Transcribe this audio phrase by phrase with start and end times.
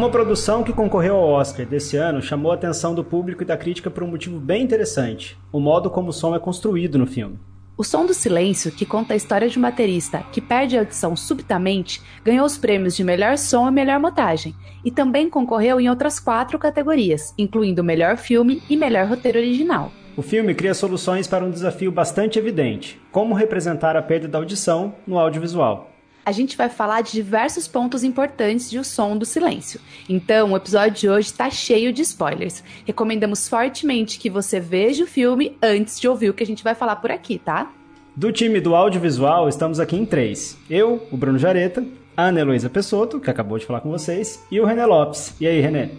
[0.00, 3.54] Uma produção que concorreu ao Oscar desse ano chamou a atenção do público e da
[3.54, 7.38] crítica por um motivo bem interessante: o modo como o som é construído no filme.
[7.76, 11.14] O Som do Silêncio, que conta a história de um baterista que perde a audição
[11.14, 16.18] subitamente, ganhou os prêmios de melhor som e melhor montagem, e também concorreu em outras
[16.18, 19.92] quatro categorias, incluindo melhor filme e melhor roteiro original.
[20.16, 24.94] O filme cria soluções para um desafio bastante evidente: como representar a perda da audição
[25.06, 25.89] no audiovisual
[26.30, 29.80] a gente vai falar de diversos pontos importantes de O Som do Silêncio.
[30.08, 32.62] Então, o episódio de hoje está cheio de spoilers.
[32.86, 36.76] Recomendamos fortemente que você veja o filme antes de ouvir o que a gente vai
[36.76, 37.72] falar por aqui, tá?
[38.14, 40.56] Do time do audiovisual, estamos aqui em três.
[40.70, 41.84] Eu, o Bruno Jareta,
[42.16, 45.34] a Ana Heloísa Pessoto, que acabou de falar com vocês, e o René Lopes.
[45.40, 45.90] E aí, René?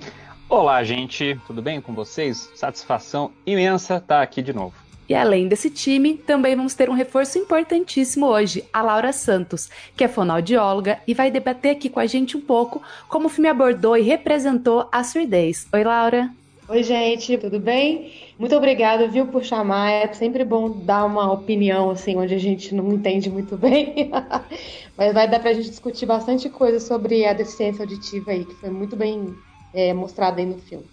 [0.48, 2.50] Olá, gente, tudo bem com vocês?
[2.56, 4.81] Satisfação imensa estar aqui de novo.
[5.12, 10.06] E além desse time, também vamos ter um reforço importantíssimo hoje, a Laura Santos, que
[10.06, 13.98] é fonoaudióloga e vai debater aqui com a gente um pouco como o filme abordou
[13.98, 15.68] e representou a surdez.
[15.74, 16.32] Oi, Laura.
[16.70, 18.14] Oi, gente, tudo bem?
[18.40, 19.92] Muito obrigada, viu, por chamar.
[19.92, 24.10] É sempre bom dar uma opinião, assim, onde a gente não entende muito bem.
[24.96, 28.70] Mas vai dar pra gente discutir bastante coisa sobre a deficiência auditiva aí, que foi
[28.70, 29.36] muito bem
[29.74, 30.86] é, mostrada aí no filme.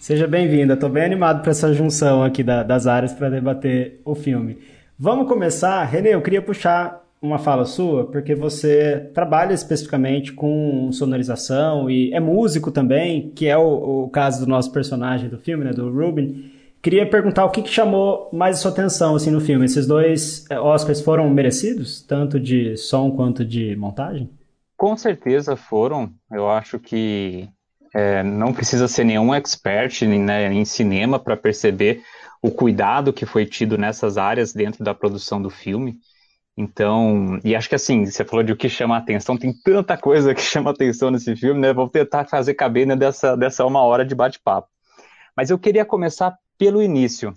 [0.00, 4.14] Seja bem-vinda, estou bem animado para essa junção aqui da, das áreas para debater o
[4.14, 4.56] filme.
[4.98, 11.90] Vamos começar, Renê, eu queria puxar uma fala sua, porque você trabalha especificamente com sonorização
[11.90, 15.70] e é músico também, que é o, o caso do nosso personagem do filme, né,
[15.70, 16.50] do Ruben.
[16.80, 19.66] Queria perguntar o que, que, chamou mais a sua atenção assim, no filme.
[19.66, 24.30] Esses dois é, Oscars foram merecidos, tanto de som quanto de montagem?
[24.78, 26.10] Com certeza foram.
[26.32, 27.50] Eu acho que
[27.94, 32.02] é, não precisa ser nenhum expert né, em cinema para perceber
[32.42, 35.98] o cuidado que foi tido nessas áreas dentro da produção do filme.
[36.56, 40.34] Então, e acho que assim, você falou de o que chama atenção, tem tanta coisa
[40.34, 41.72] que chama atenção nesse filme, né?
[41.72, 44.68] Vou tentar fazer caber né, dessa, dessa uma hora de bate-papo.
[45.36, 47.34] Mas eu queria começar pelo início.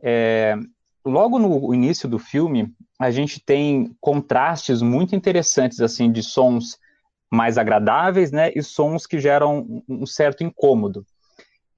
[0.00, 0.56] É,
[1.04, 6.78] logo no início do filme, a gente tem contrastes muito interessantes, assim, de sons
[7.30, 11.04] mais agradáveis, né, e sons que geram um certo incômodo.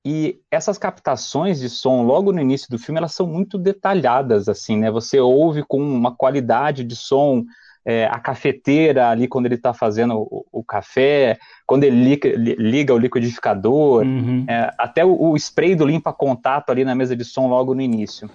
[0.05, 4.77] E essas captações de som, logo no início do filme, elas são muito detalhadas, assim,
[4.77, 4.91] né?
[4.91, 7.45] Você ouve com uma qualidade de som,
[7.85, 12.95] é, a cafeteira ali quando ele está fazendo o, o, café, quando ele liga, liga
[12.95, 14.45] o liquidificador, uhum.
[14.49, 18.31] é, até o, o spray do limpa-contato ali na mesa de som logo no início.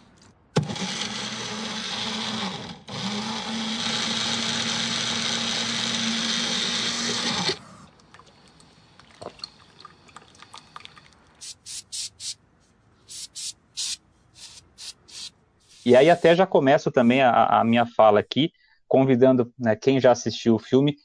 [15.86, 18.52] E aí até já começo também a, a minha fala aqui,
[18.88, 20.96] convidando né, quem já assistiu o filme,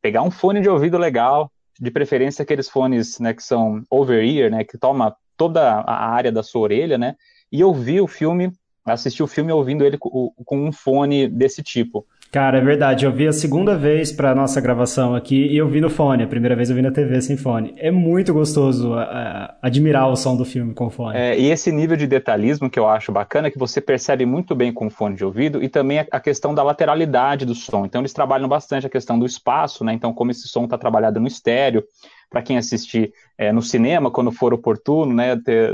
[0.00, 1.50] pegar um fone de ouvido legal,
[1.80, 6.42] de preferência aqueles fones né, que são over-ear, né, que toma toda a área da
[6.42, 7.16] sua orelha, né,
[7.50, 8.52] e ouvir o filme,
[8.84, 12.06] assistir o filme ouvindo ele com, com um fone desse tipo.
[12.32, 13.04] Cara, é verdade.
[13.04, 16.22] Eu vi a segunda vez para nossa gravação aqui e eu vi no fone.
[16.22, 17.74] A primeira vez eu vi na TV sem fone.
[17.76, 21.14] É muito gostoso uh, admirar o som do filme com fone.
[21.14, 24.54] É, e esse nível de detalhismo que eu acho bacana é que você percebe muito
[24.54, 27.84] bem com fone de ouvido e também a, a questão da lateralidade do som.
[27.84, 29.92] Então eles trabalham bastante a questão do espaço, né?
[29.92, 31.84] Então como esse som está trabalhado no estéreo,
[32.30, 35.36] para quem assistir é, no cinema, quando for oportuno, né?
[35.36, 35.70] Ter,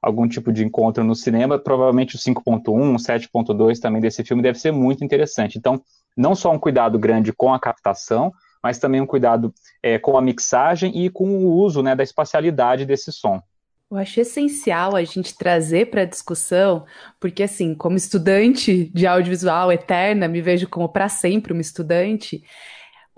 [0.00, 4.72] algum tipo de encontro no cinema, provavelmente o 5.1, 7.2 também desse filme deve ser
[4.72, 5.58] muito interessante.
[5.58, 5.82] Então,
[6.16, 9.52] não só um cuidado grande com a captação, mas também um cuidado
[9.82, 13.42] é, com a mixagem e com o uso né, da espacialidade desse som.
[13.90, 16.84] Eu acho essencial a gente trazer para a discussão,
[17.18, 22.44] porque assim, como estudante de audiovisual eterna, me vejo como para sempre uma estudante,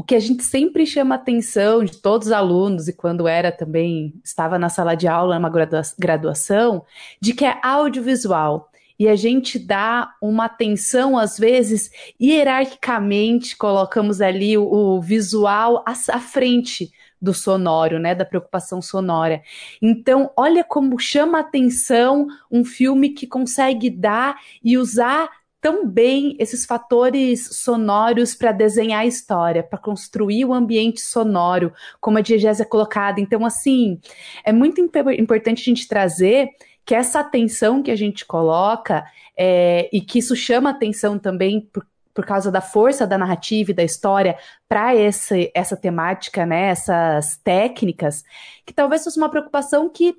[0.03, 4.13] o que a gente sempre chama atenção de todos os alunos, e quando era também,
[4.25, 5.49] estava na sala de aula, numa
[5.97, 6.85] graduação,
[7.21, 8.69] de que é audiovisual.
[8.99, 11.89] E a gente dá uma atenção, às vezes,
[12.21, 16.91] hierarquicamente, colocamos ali o, o visual à, à frente
[17.21, 19.41] do sonoro, né, da preocupação sonora.
[19.81, 24.35] Então, olha como chama atenção um filme que consegue dar
[24.65, 25.31] e usar
[25.63, 32.19] tão bem esses fatores sonoros para desenhar a história, para construir o ambiente sonoro, como
[32.19, 33.21] a diegese é colocada.
[33.21, 34.01] Então, assim,
[34.45, 36.51] é muito importante a gente trazer
[36.85, 39.05] que essa atenção que a gente coloca
[39.39, 43.75] é, e que isso chama atenção também por, por causa da força da narrativa e
[43.75, 44.37] da história
[44.69, 48.25] para essa temática, né, essas técnicas,
[48.67, 50.17] que talvez fosse uma preocupação que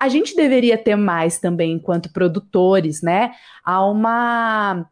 [0.00, 3.32] a gente deveria ter mais também enquanto produtores, né?
[3.64, 4.86] Há uma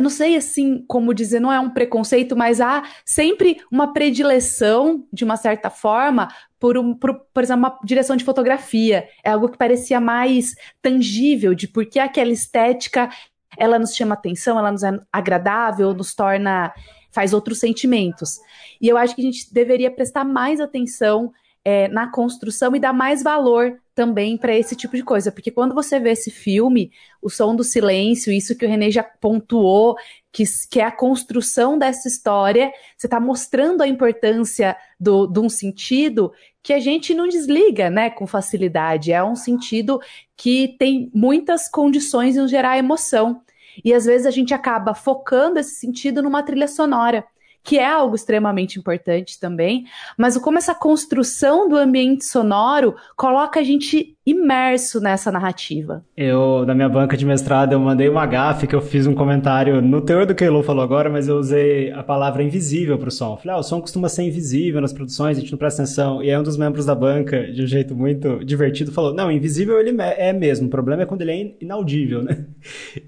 [0.00, 5.24] não sei assim como dizer, não é um preconceito, mas há sempre uma predileção, de
[5.24, 9.08] uma certa forma, por, um, por, por exemplo, uma direção de fotografia.
[9.24, 13.10] É algo que parecia mais tangível, de por que aquela estética
[13.58, 16.72] ela nos chama atenção, ela nos é agradável, nos torna.
[17.10, 18.38] faz outros sentimentos.
[18.80, 21.32] E eu acho que a gente deveria prestar mais atenção
[21.64, 25.30] é, na construção e dar mais valor também para esse tipo de coisa.
[25.30, 29.02] Porque quando você vê esse filme, o som do silêncio, isso que o René já
[29.02, 29.96] pontuou,
[30.32, 35.48] que, que é a construção dessa história, você está mostrando a importância do, de um
[35.48, 36.32] sentido
[36.62, 39.12] que a gente não desliga né, com facilidade.
[39.12, 40.00] É um sentido
[40.36, 43.42] que tem muitas condições em gerar emoção.
[43.84, 47.24] E às vezes a gente acaba focando esse sentido numa trilha sonora
[47.62, 49.86] que é algo extremamente importante também,
[50.16, 56.04] mas como essa construção do ambiente sonoro coloca a gente imerso nessa narrativa.
[56.16, 59.82] Eu, na minha banca de mestrado, eu mandei uma gafe que eu fiz um comentário
[59.82, 63.10] no teor do que o falou agora, mas eu usei a palavra invisível para o
[63.10, 63.36] som.
[63.36, 66.22] Falei, ah, o som costuma ser invisível nas produções, a gente não presta atenção.
[66.22, 69.80] E aí um dos membros da banca, de um jeito muito divertido, falou, não, invisível
[69.80, 72.46] ele é mesmo, o problema é quando ele é inaudível, né?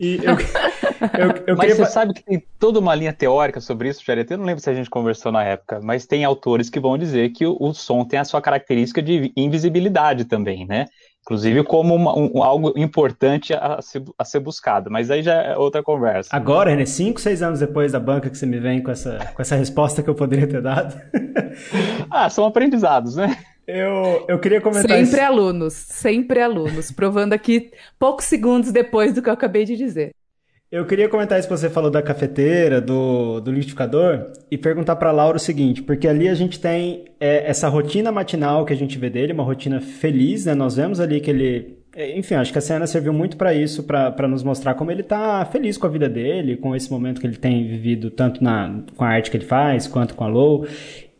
[0.00, 0.34] E eu,
[1.18, 1.76] eu, eu mas queria...
[1.76, 4.30] você sabe que tem toda uma linha teórica sobre isso, Jared?
[4.30, 7.30] Eu não lembro se a gente conversou na época, mas tem autores que vão dizer
[7.30, 10.86] que o, o som tem a sua característica de invisibilidade também, né?
[11.24, 15.56] Inclusive como uma, um, algo importante a ser, a ser, buscado, mas aí já é
[15.56, 16.28] outra conversa.
[16.30, 19.40] Agora, René, cinco, seis anos depois da banca que você me vem com essa, com
[19.40, 20.94] essa resposta que eu poderia ter dado.
[22.10, 23.38] ah, são aprendizados, né?
[23.66, 25.22] Eu, eu queria comentar Sempre isso.
[25.22, 30.14] alunos, sempre alunos, provando aqui poucos segundos depois do que eu acabei de dizer.
[30.74, 35.12] Eu queria comentar isso que você falou da cafeteira, do, do liquidificador, e perguntar para
[35.12, 38.98] Laura o seguinte, porque ali a gente tem é, essa rotina matinal que a gente
[38.98, 40.52] vê dele, uma rotina feliz, né?
[40.52, 41.78] Nós vemos ali que ele.
[41.94, 45.02] É, enfim, acho que a cena serviu muito para isso, para nos mostrar como ele
[45.02, 48.82] está feliz com a vida dele, com esse momento que ele tem vivido, tanto na,
[48.96, 50.66] com a arte que ele faz, quanto com a Lou.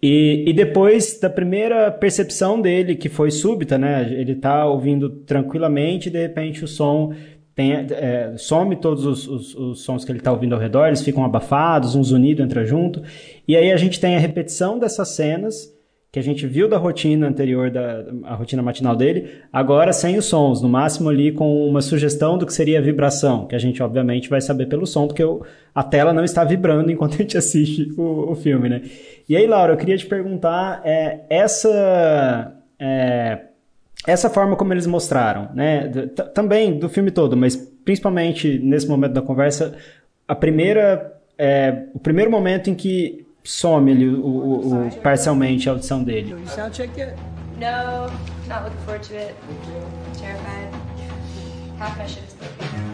[0.03, 4.03] E, e, depois da primeira percepção dele, que foi súbita, né?
[4.13, 7.15] Ele está ouvindo tranquilamente e de repente o som
[7.55, 11.03] tem, é, some todos os, os, os, sons que ele está ouvindo ao redor, eles
[11.03, 13.01] ficam abafados, um zunido entra junto.
[13.47, 15.73] E aí a gente tem a repetição dessas cenas
[16.11, 20.27] que a gente viu da rotina anterior, da a rotina matinal dele, agora sem os
[20.27, 23.83] sons, no máximo ali com uma sugestão do que seria a vibração, que a gente
[23.83, 27.37] obviamente vai saber pelo som, porque o, a tela não está vibrando enquanto a gente
[27.37, 28.83] assiste o, o filme, né?
[29.29, 32.57] E aí, Laura, eu queria te perguntar, é, essa...
[32.79, 33.54] É,
[34.07, 35.89] essa forma como eles mostraram, né?
[36.35, 39.77] Também do filme todo, mas principalmente nesse momento da conversa,
[40.27, 45.73] a primeira, é, o primeiro momento em que some ele, o, o, o, parcialmente a
[45.73, 46.35] audição dele.
[47.57, 48.11] No,
[48.49, 49.35] not looking forward to it.
[50.19, 50.75] Terrified.
[51.79, 52.94] Half my shit is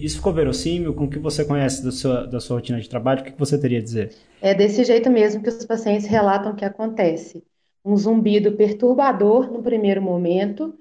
[0.00, 0.94] Isso ficou verossímil?
[0.94, 3.20] Com o que você conhece da sua, da sua rotina de trabalho?
[3.20, 4.14] O que você teria a dizer?
[4.40, 7.44] É desse jeito mesmo que os pacientes relatam que acontece.
[7.84, 10.74] Um zumbido perturbador no primeiro momento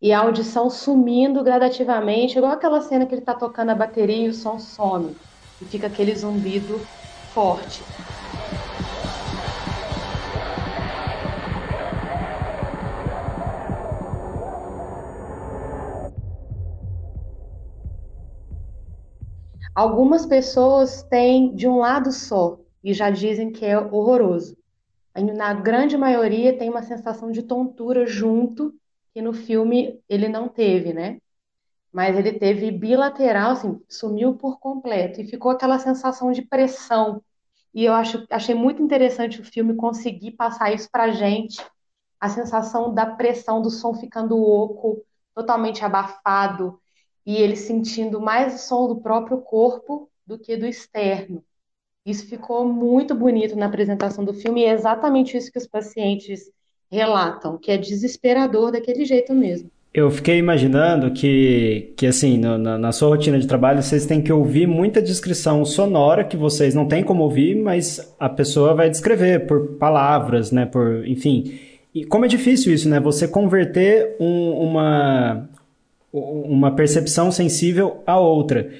[0.00, 4.28] e a audição sumindo gradativamente, igual aquela cena que ele está tocando a bateria e
[4.28, 5.14] o som some.
[5.60, 6.80] E fica aquele zumbido
[7.34, 7.82] forte.
[19.74, 24.56] Algumas pessoas têm de um lado só e já dizem que é horroroso.
[25.14, 28.74] Na grande maioria tem uma sensação de tontura junto,
[29.14, 31.18] que no filme ele não teve, né?
[31.92, 37.22] Mas ele teve bilateral, assim, sumiu por completo e ficou aquela sensação de pressão.
[37.74, 41.64] E eu acho, achei muito interessante o filme conseguir passar isso pra gente,
[42.20, 45.02] a sensação da pressão do som ficando oco,
[45.34, 46.81] totalmente abafado,
[47.24, 51.42] e ele sentindo mais o som do próprio corpo do que do externo.
[52.04, 56.50] Isso ficou muito bonito na apresentação do filme e é exatamente isso que os pacientes
[56.90, 59.70] relatam, que é desesperador daquele jeito mesmo.
[59.94, 64.22] Eu fiquei imaginando que, que assim, no, na, na, sua rotina de trabalho, vocês têm
[64.22, 68.88] que ouvir muita descrição sonora que vocês não têm como ouvir, mas a pessoa vai
[68.88, 71.58] descrever por palavras, né, por, enfim.
[71.94, 75.46] E como é difícil isso, né, você converter um, uma,
[76.12, 78.70] uma percepção sensível a outra.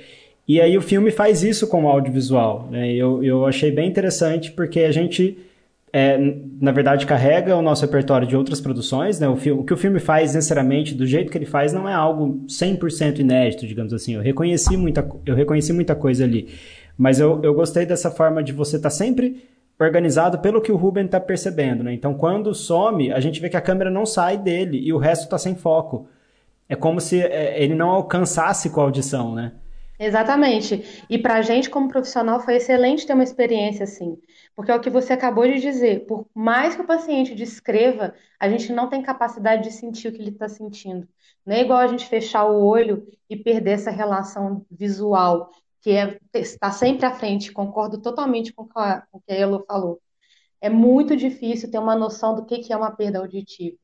[0.47, 2.69] E aí o filme faz isso com o audiovisual.
[2.71, 2.93] Né?
[2.93, 5.39] Eu, eu achei bem interessante porque a gente
[5.93, 6.17] é,
[6.59, 9.29] na verdade, carrega o nosso repertório de outras produções, né?
[9.29, 12.41] O, o, que o filme faz, necessariamente, do jeito que ele faz, não é algo
[12.47, 14.15] 100% inédito, digamos assim.
[14.15, 16.49] Eu reconheci muita, eu reconheci muita coisa ali.
[16.97, 19.45] Mas eu, eu gostei dessa forma de você estar tá sempre
[19.79, 21.93] organizado pelo que o Ruben está percebendo, né?
[21.93, 25.25] Então, quando some, a gente vê que a câmera não sai dele e o resto
[25.25, 26.09] está sem foco.
[26.73, 29.53] É como se é, ele não alcançasse com a audição, né?
[29.99, 31.05] Exatamente.
[31.11, 34.19] E para a gente, como profissional, foi excelente ter uma experiência assim.
[34.57, 36.07] Porque é o que você acabou de dizer.
[36.07, 40.23] Por mais que o paciente descreva, a gente não tem capacidade de sentir o que
[40.23, 41.07] ele está sentindo.
[41.45, 45.51] Não é igual a gente fechar o olho e perder essa relação visual,
[45.83, 47.53] que é, está sempre à frente.
[47.53, 50.01] Concordo totalmente com, o que a Elo falou.
[50.59, 53.77] É muito difícil ter uma noção do que é uma perda auditiva.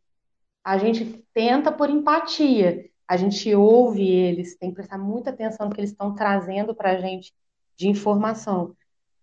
[0.69, 5.75] A gente tenta por empatia, a gente ouve eles, tem que prestar muita atenção no
[5.75, 7.33] que eles estão trazendo para a gente
[7.75, 8.77] de informação.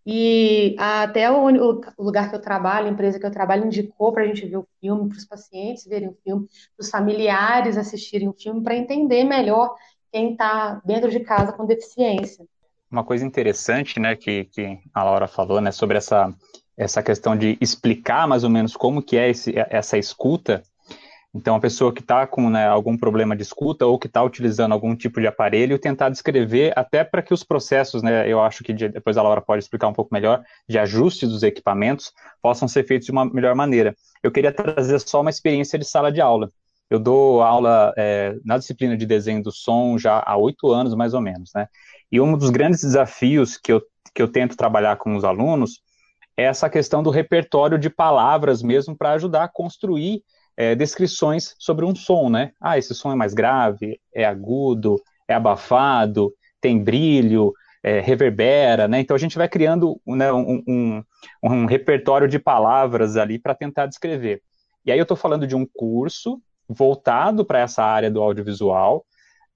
[0.03, 1.47] E até o,
[1.99, 4.67] lugar que eu trabalho, a empresa que eu trabalho, indicou para a gente ver o
[4.81, 9.23] filme, para os pacientes verem o filme, para os familiares assistirem o filme, para entender
[9.23, 9.75] melhor
[10.11, 12.43] quem está dentro de casa com deficiência.
[12.89, 16.33] Uma coisa interessante, né, que, que a Laura falou, né, sobre essa,
[16.75, 20.63] essa questão de explicar mais ou menos como que é esse, essa escuta,
[21.35, 24.71] então, a pessoa que está com né, algum problema de escuta ou que está utilizando
[24.71, 28.71] algum tipo de aparelho, tentar descrever até para que os processos, né, eu acho que
[28.71, 33.07] depois a Laura pode explicar um pouco melhor, de ajuste dos equipamentos, possam ser feitos
[33.07, 33.93] de uma melhor maneira.
[34.23, 36.49] Eu queria trazer só uma experiência de sala de aula.
[36.89, 41.13] Eu dou aula é, na disciplina de desenho do som já há oito anos, mais
[41.13, 41.67] ou menos, né?
[42.09, 43.81] E um dos grandes desafios que eu,
[44.13, 45.81] que eu tento trabalhar com os alunos
[46.37, 50.23] é essa questão do repertório de palavras mesmo para ajudar a construir
[50.57, 52.51] é, descrições sobre um som, né?
[52.59, 58.99] Ah, esse som é mais grave, é agudo, é abafado, tem brilho, é, reverbera, né?
[58.99, 61.03] Então a gente vai criando né, um, um,
[61.43, 64.41] um repertório de palavras ali para tentar descrever.
[64.85, 69.05] E aí eu estou falando de um curso voltado para essa área do audiovisual.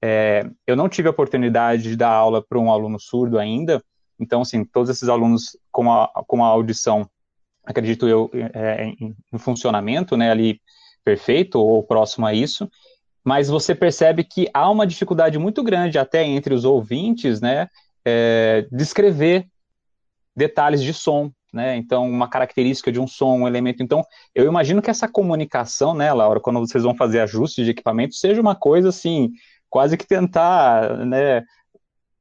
[0.01, 3.83] É, eu não tive a oportunidade de dar aula para um aluno surdo ainda,
[4.19, 7.09] então, assim, todos esses alunos com a, com a audição,
[7.65, 10.59] acredito eu, é, em, em funcionamento, né, ali
[11.03, 12.69] perfeito ou próximo a isso,
[13.23, 17.67] mas você percebe que há uma dificuldade muito grande até entre os ouvintes, né,
[18.05, 19.45] é, descrever
[20.35, 24.03] detalhes de som, né, então uma característica de um som, um elemento, então
[24.33, 28.41] eu imagino que essa comunicação, né, Laura, quando vocês vão fazer ajustes de equipamento, seja
[28.41, 29.31] uma coisa assim,
[29.69, 31.43] quase que tentar, né,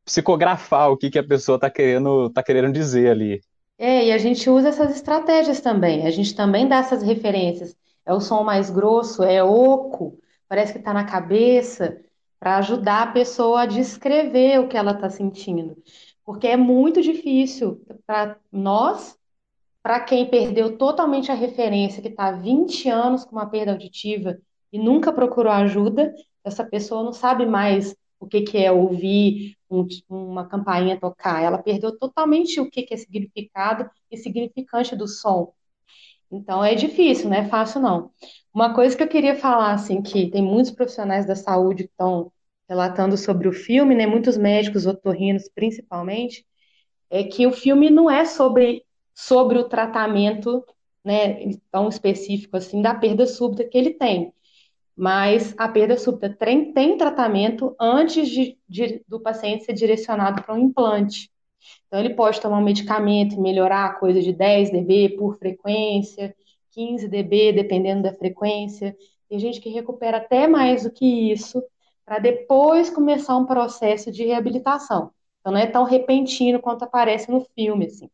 [0.05, 3.41] psicografar o que, que a pessoa está querendo, tá querendo dizer ali.
[3.79, 7.77] É, e a gente usa essas estratégias também, a gente também dá essas referências
[8.09, 12.03] é o som mais grosso, é oco, parece que está na cabeça,
[12.41, 15.77] para ajudar a pessoa a descrever o que ela está sentindo.
[16.25, 19.15] Porque é muito difícil para nós,
[19.83, 24.39] para quem perdeu totalmente a referência, que está há 20 anos com uma perda auditiva
[24.73, 29.87] e nunca procurou ajuda, essa pessoa não sabe mais o que, que é ouvir um,
[30.09, 31.43] uma campainha tocar.
[31.43, 35.53] Ela perdeu totalmente o que, que é significado e significante do som.
[36.31, 38.11] Então é difícil, não é fácil não.
[38.53, 42.31] Uma coisa que eu queria falar, assim, que tem muitos profissionais da saúde que estão
[42.69, 46.45] relatando sobre o filme, né, muitos médicos otorrinos principalmente,
[47.11, 50.65] é que o filme não é sobre, sobre o tratamento,
[51.05, 54.33] né, tão específico assim, da perda súbita que ele tem.
[54.97, 60.55] Mas a perda súbita tem, tem tratamento antes de, de, do paciente ser direcionado para
[60.55, 61.31] um implante.
[61.87, 66.35] Então, ele pode tomar um medicamento e melhorar a coisa de 10 dB por frequência,
[66.71, 68.97] 15 dB, dependendo da frequência.
[69.29, 71.63] Tem gente que recupera até mais do que isso,
[72.05, 75.11] para depois começar um processo de reabilitação.
[75.41, 78.11] Então, não é tão repentino quanto aparece no filme, assim.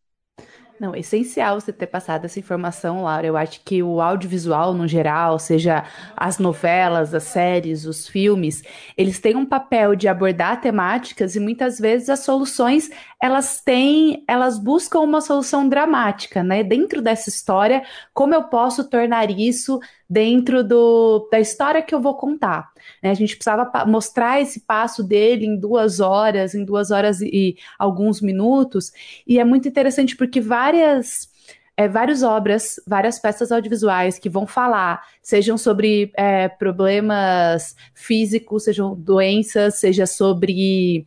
[0.80, 3.26] Não, é essencial você ter passado essa informação, Laura.
[3.26, 5.84] Eu acho que o audiovisual, no geral, seja
[6.16, 8.60] as novelas, as séries, os filmes,
[8.96, 12.90] eles têm um papel de abordar temáticas e muitas vezes as soluções,
[13.22, 16.64] elas têm, elas buscam uma solução dramática, né?
[16.64, 19.78] Dentro dessa história, como eu posso tornar isso
[20.10, 22.73] dentro do, da história que eu vou contar.
[23.02, 23.10] Né?
[23.10, 27.56] A gente precisava mostrar esse passo dele em duas horas, em duas horas e, e
[27.78, 28.92] alguns minutos,
[29.26, 31.32] e é muito interessante porque várias.
[31.76, 38.94] É, várias obras, várias peças audiovisuais que vão falar, sejam sobre é, problemas físicos, sejam
[38.94, 41.04] doenças, seja sobre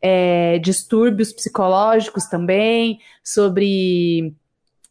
[0.00, 4.34] é, distúrbios psicológicos também, sobre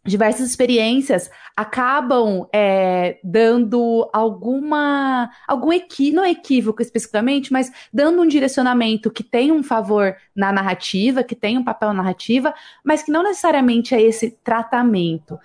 [0.06, 9.12] diversas experiências, acabam é, dando alguma algum equi, não equívoco especificamente, mas dando um direcionamento
[9.12, 12.54] que tem um favor na narrativa, que tem um papel na narrativa,
[12.84, 15.38] mas que não necessariamente é esse tratamento.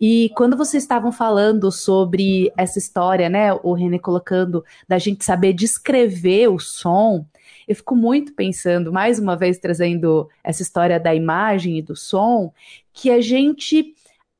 [0.00, 5.52] E quando vocês estavam falando sobre essa história, né, o René colocando da gente saber
[5.52, 7.24] descrever o som,
[7.68, 12.52] eu fico muito pensando, mais uma vez trazendo essa história da imagem e do som,
[12.92, 13.94] que a gente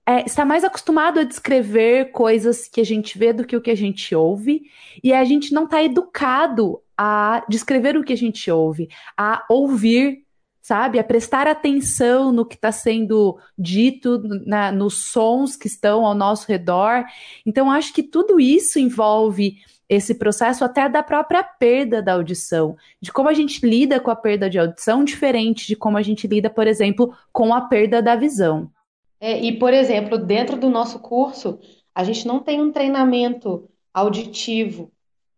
[0.07, 3.71] é, está mais acostumado a descrever coisas que a gente vê do que o que
[3.71, 4.63] a gente ouve,
[5.03, 10.25] e a gente não está educado a descrever o que a gente ouve, a ouvir,
[10.61, 10.99] sabe?
[10.99, 16.47] A prestar atenção no que está sendo dito, na, nos sons que estão ao nosso
[16.47, 17.05] redor.
[17.47, 19.57] Então, acho que tudo isso envolve
[19.89, 24.17] esse processo até da própria perda da audição, de como a gente lida com a
[24.17, 28.15] perda de audição, diferente de como a gente lida, por exemplo, com a perda da
[28.15, 28.71] visão.
[29.21, 31.59] É, e, por exemplo, dentro do nosso curso,
[31.95, 34.91] a gente não tem um treinamento auditivo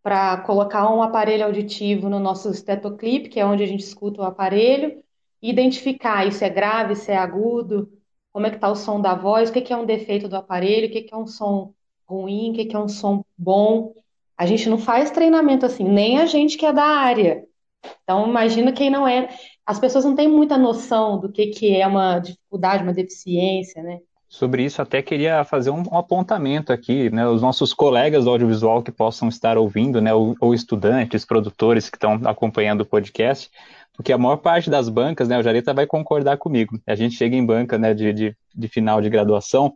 [0.03, 4.25] para colocar um aparelho auditivo no nosso estetoclip, que é onde a gente escuta o
[4.25, 5.03] aparelho,
[5.41, 7.93] e identificar isso é grave, isso é agudo,
[8.33, 10.37] como é que está o som da voz, o que, que é um defeito do
[10.37, 11.75] aparelho, o que, que é um som
[12.07, 13.95] ruim, o que, que é um som bom.
[14.37, 17.45] A gente não faz treinamento assim, nem a gente que é da área.
[18.03, 19.29] Então, imagina quem não é
[19.73, 23.99] as pessoas não têm muita noção do que, que é uma dificuldade, uma deficiência, né?
[24.29, 27.27] Sobre isso, até queria fazer um, apontamento aqui, né?
[27.27, 30.15] Os nossos colegas do audiovisual que possam estar ouvindo, né?
[30.15, 33.51] Ou, ou estudantes, produtores que estão acompanhando o podcast,
[33.95, 35.39] porque a maior parte das bancas, né?
[35.39, 36.79] O Jareta vai concordar comigo.
[36.87, 37.93] A gente chega em banca, né?
[37.93, 39.75] De, de, de final de graduação,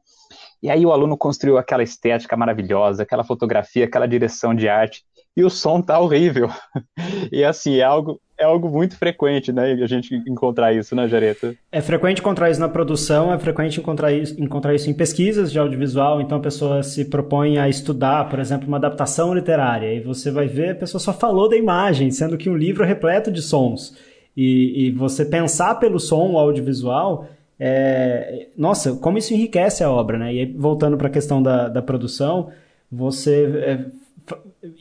[0.62, 5.04] e aí o aluno construiu aquela estética maravilhosa, aquela fotografia, aquela direção de arte,
[5.36, 6.48] e o som tá horrível.
[7.30, 9.72] e assim, é algo, é algo muito frequente, né?
[9.72, 11.54] A gente encontrar isso, né, Jareta?
[11.70, 15.58] É frequente encontrar isso na produção, é frequente encontrar isso, encontrar isso em pesquisas de
[15.58, 20.30] audiovisual, então a pessoa se propõe a estudar, por exemplo, uma adaptação literária, e você
[20.30, 23.42] vai ver, a pessoa só falou da imagem, sendo que um livro é repleto de
[23.42, 23.96] sons.
[24.36, 27.26] E, e você pensar pelo som audiovisual
[27.58, 30.34] é, nossa, como isso enriquece a obra, né?
[30.34, 32.50] E aí, voltando para a questão da, da produção,
[32.92, 33.86] você é,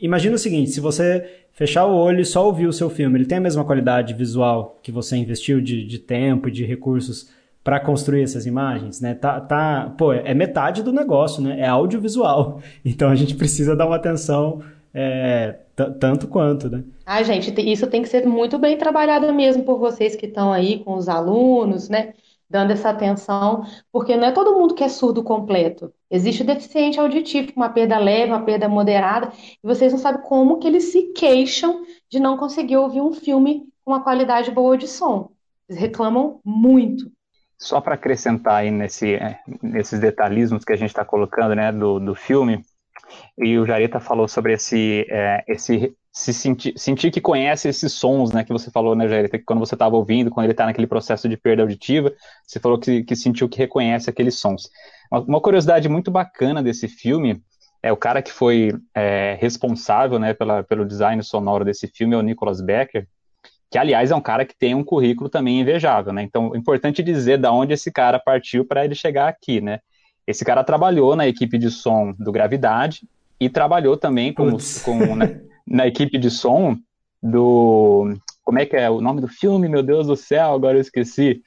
[0.00, 3.26] imagina o seguinte: se você fechar o olho e só ouvir o seu filme, ele
[3.26, 7.30] tem a mesma qualidade visual que você investiu de, de tempo e de recursos
[7.64, 9.14] para construir essas imagens, né?
[9.14, 11.60] Tá, tá, pô, é metade do negócio, né?
[11.60, 12.60] É audiovisual.
[12.84, 14.62] Então a gente precisa dar uma atenção
[14.94, 15.56] é,
[15.98, 16.84] tanto quanto, né?
[17.04, 20.78] Ah, gente, isso tem que ser muito bem trabalhado mesmo por vocês que estão aí
[20.84, 22.14] com os alunos, né?
[22.48, 25.92] dando essa atenção, porque não é todo mundo que é surdo completo.
[26.10, 30.58] Existe o deficiente auditivo, uma perda leve, uma perda moderada, e vocês não sabem como
[30.58, 34.86] que eles se queixam de não conseguir ouvir um filme com uma qualidade boa de
[34.86, 35.32] som.
[35.68, 37.10] Eles reclamam muito.
[37.58, 41.98] Só para acrescentar aí nesse, é, nesses detalhismos que a gente está colocando né, do,
[41.98, 42.62] do filme,
[43.38, 48.32] e o Jareta falou sobre esse, é, esse se sentir, sentir que conhece esses sons,
[48.32, 50.86] né, que você falou, né, Jerita, que quando você estava ouvindo, quando ele está naquele
[50.86, 52.10] processo de perda auditiva,
[52.42, 54.70] você falou que, que sentiu que reconhece aqueles sons.
[55.10, 57.40] Uma, curiosidade muito bacana desse filme
[57.82, 62.18] é o cara que foi é, responsável, né, pela, pelo design sonoro desse filme é
[62.18, 63.06] o Nicholas Becker,
[63.70, 66.22] que aliás é um cara que tem um currículo também invejável, né?
[66.22, 69.80] Então, é importante dizer da onde esse cara partiu para ele chegar aqui, né?
[70.26, 73.06] Esse cara trabalhou na equipe de som do Gravidade
[73.40, 76.76] e trabalhou também como, como né, na equipe de som
[77.22, 78.14] do.
[78.42, 79.68] Como é que é o nome do filme?
[79.68, 81.42] Meu Deus do céu, agora eu esqueci.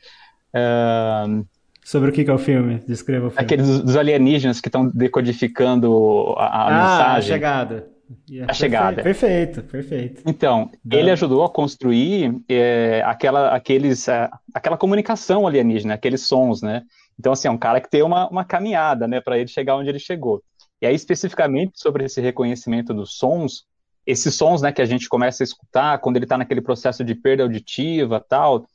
[0.53, 1.45] Uh...
[1.89, 2.83] Sobre o que, que é o filme?
[2.87, 3.43] Descreva o filme.
[3.43, 7.17] Aqueles dos alienígenas que estão decodificando a, a ah, mensagem.
[7.17, 7.87] A chegada.
[8.29, 9.01] Yeah, a chegada.
[9.01, 10.21] Perfeito, perfeito.
[10.23, 16.83] Então, ele ajudou a construir é, aquela, aqueles, é, aquela comunicação alienígena, aqueles sons, né?
[17.19, 19.89] Então, assim, é um cara que tem uma, uma caminhada, né, para ele chegar onde
[19.89, 20.43] ele chegou.
[20.79, 23.65] E aí, especificamente sobre esse reconhecimento dos sons,
[24.05, 27.15] esses sons né, que a gente começa a escutar quando ele está naquele processo de
[27.15, 28.67] perda auditiva tal,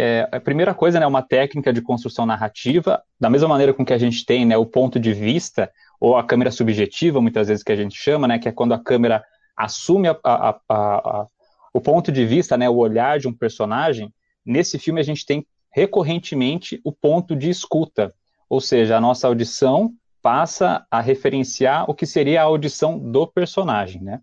[0.00, 3.84] é, a primeira coisa é né, uma técnica de construção narrativa, da mesma maneira com
[3.84, 5.68] que a gente tem né, o ponto de vista,
[6.00, 8.78] ou a câmera subjetiva, muitas vezes que a gente chama, né, que é quando a
[8.78, 9.24] câmera
[9.56, 11.26] assume a, a, a,
[11.74, 14.14] o ponto de vista, né, o olhar de um personagem,
[14.46, 18.14] nesse filme a gente tem recorrentemente o ponto de escuta,
[18.48, 24.00] ou seja, a nossa audição passa a referenciar o que seria a audição do personagem,
[24.00, 24.20] né?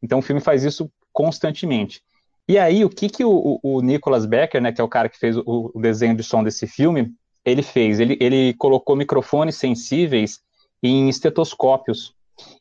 [0.00, 2.00] Então o filme faz isso constantemente.
[2.48, 5.18] E aí, o que, que o, o Nicholas Becker, né, que é o cara que
[5.18, 7.12] fez o, o desenho de som desse filme,
[7.44, 7.98] ele fez?
[7.98, 10.40] Ele, ele colocou microfones sensíveis
[10.82, 12.14] em estetoscópios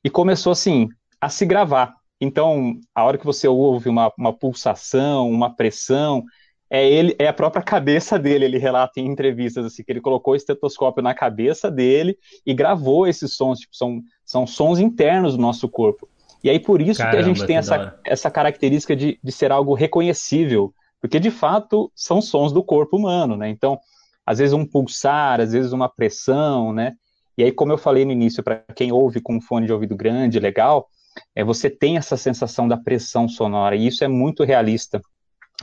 [0.03, 0.89] e começou, assim,
[1.21, 1.93] a se gravar.
[2.19, 6.23] Então, a hora que você ouve uma, uma pulsação, uma pressão,
[6.69, 8.45] é ele, é a própria cabeça dele.
[8.45, 13.05] Ele relata em entrevistas assim que ele colocou o estetoscópio na cabeça dele e gravou
[13.05, 13.59] esses sons.
[13.59, 16.09] Tipo, são, são sons internos do nosso corpo.
[16.45, 19.51] E aí por isso Caramba, que a gente tem essa, essa característica de, de ser
[19.51, 23.49] algo reconhecível, porque de fato são sons do corpo humano, né?
[23.49, 23.79] Então,
[24.23, 26.93] às vezes um pulsar, às vezes uma pressão, né?
[27.35, 29.95] E aí, como eu falei no início, para quem ouve com um fone de ouvido
[29.95, 30.87] grande, legal,
[31.35, 35.01] é, você tem essa sensação da pressão sonora, e isso é muito realista.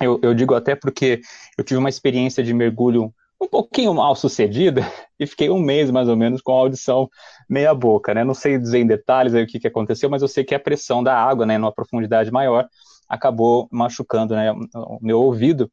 [0.00, 1.20] Eu, eu digo até porque
[1.56, 4.82] eu tive uma experiência de mergulho um pouquinho mal sucedida
[5.18, 7.08] e fiquei um mês mais ou menos com a audição
[7.48, 8.24] meia boca, né?
[8.24, 11.02] Não sei dizer em detalhes o que, que aconteceu, mas eu sei que a pressão
[11.02, 12.68] da água, né, numa profundidade maior,
[13.08, 15.70] acabou machucando, né, o meu ouvido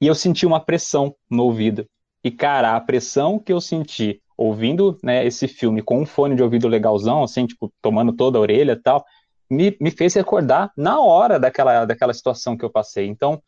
[0.00, 1.86] e eu senti uma pressão no ouvido.
[2.24, 6.42] E cara, a pressão que eu senti ouvindo, né, esse filme com um fone de
[6.42, 9.04] ouvido legalzão, assim, tipo, tomando toda a orelha e tal,
[9.48, 13.06] me, me fez recordar na hora daquela, daquela situação que eu passei.
[13.06, 13.40] Então,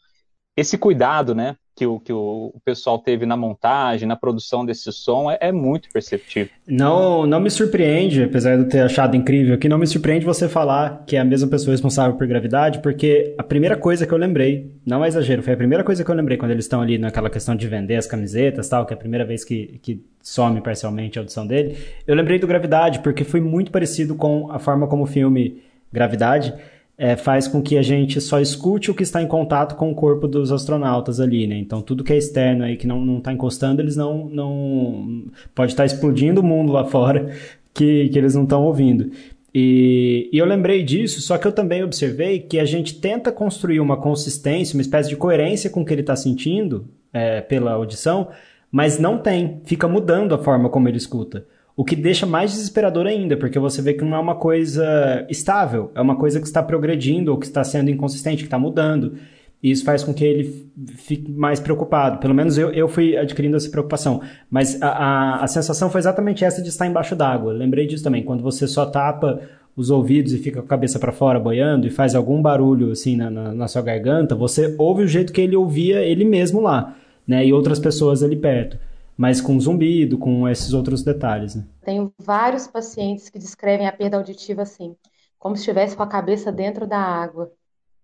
[0.57, 5.29] esse cuidado, né, que o, que o pessoal teve na montagem, na produção desse som,
[5.29, 6.53] é, é, muito perceptível.
[6.67, 10.49] Não, não me surpreende, apesar de eu ter achado incrível aqui, não me surpreende você
[10.49, 14.19] falar que é a mesma pessoa responsável por gravidade, porque a primeira coisa que eu
[14.19, 16.97] lembrei, não é exagero, foi a primeira coisa que eu lembrei quando eles estão ali
[16.97, 20.61] naquela questão de vender as camisetas tal, que é a primeira vez que, que some
[20.61, 24.87] parcialmente a audição dele, eu lembrei do Gravidade, porque foi muito parecido com a forma
[24.87, 25.61] como o filme
[25.93, 26.55] Gravidade
[26.97, 29.95] é, faz com que a gente só escute o que está em contato com o
[29.95, 31.57] corpo dos astronautas ali, né?
[31.57, 35.85] Então tudo que é externo aí que não está encostando, eles não, não pode estar
[35.85, 37.31] explodindo o mundo lá fora
[37.73, 39.11] que, que eles não estão ouvindo.
[39.53, 43.79] E, e, eu lembrei disso, só que eu também observei que a gente tenta construir
[43.79, 48.29] uma consistência, uma espécie de coerência com o que ele está sentindo é, pela audição,
[48.71, 51.47] mas não tem, fica mudando a forma como ele escuta.
[51.77, 55.91] O que deixa mais desesperador ainda, porque você vê que não é uma coisa estável,
[55.95, 59.15] é uma coisa que está progredindo ou que está sendo inconsistente, que está mudando.
[59.61, 62.19] E isso faz com que ele fique mais preocupado.
[62.19, 64.21] Pelo menos eu, eu fui adquirindo essa preocupação.
[64.49, 67.53] Mas a, a, a sensação foi exatamente essa de estar embaixo d'água.
[67.53, 68.23] Lembrei disso também.
[68.23, 69.41] Quando você só tapa
[69.75, 73.17] os ouvidos e fica com a cabeça para fora boiando e faz algum barulho assim
[73.17, 76.95] na, na, na, sua garganta, você ouve o jeito que ele ouvia ele mesmo lá,
[77.27, 77.45] né?
[77.45, 78.79] E outras pessoas ali perto
[79.17, 81.55] mas com zumbido, com esses outros detalhes.
[81.55, 81.65] Né?
[81.85, 84.97] Tenho vários pacientes que descrevem a perda auditiva assim,
[85.39, 87.53] como se estivesse com a cabeça dentro da água.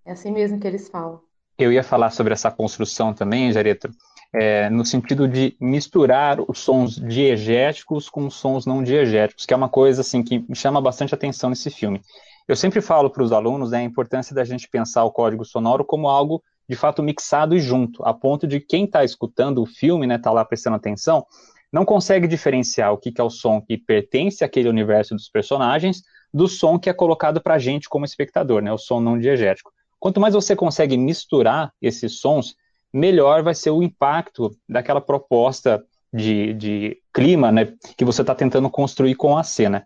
[0.04, 1.20] É assim mesmo que eles falam.
[1.58, 3.90] Eu ia falar sobre essa construção também, Jareto,
[4.32, 9.56] é, no sentido de misturar os sons diegéticos com os sons não diegéticos, que é
[9.56, 12.00] uma coisa assim que me chama bastante atenção nesse filme.
[12.48, 15.84] Eu sempre falo para os alunos né, a importância da gente pensar o código sonoro
[15.84, 20.06] como algo de fato mixado e junto, a ponto de quem está escutando o filme,
[20.06, 21.26] né, está lá prestando atenção,
[21.72, 26.04] não consegue diferenciar o que, que é o som que pertence àquele universo dos personagens
[26.32, 29.72] do som que é colocado para a gente como espectador, né, o som não diegético.
[29.98, 32.54] Quanto mais você consegue misturar esses sons,
[32.92, 38.70] melhor vai ser o impacto daquela proposta de, de clima né, que você está tentando
[38.70, 39.84] construir com a cena.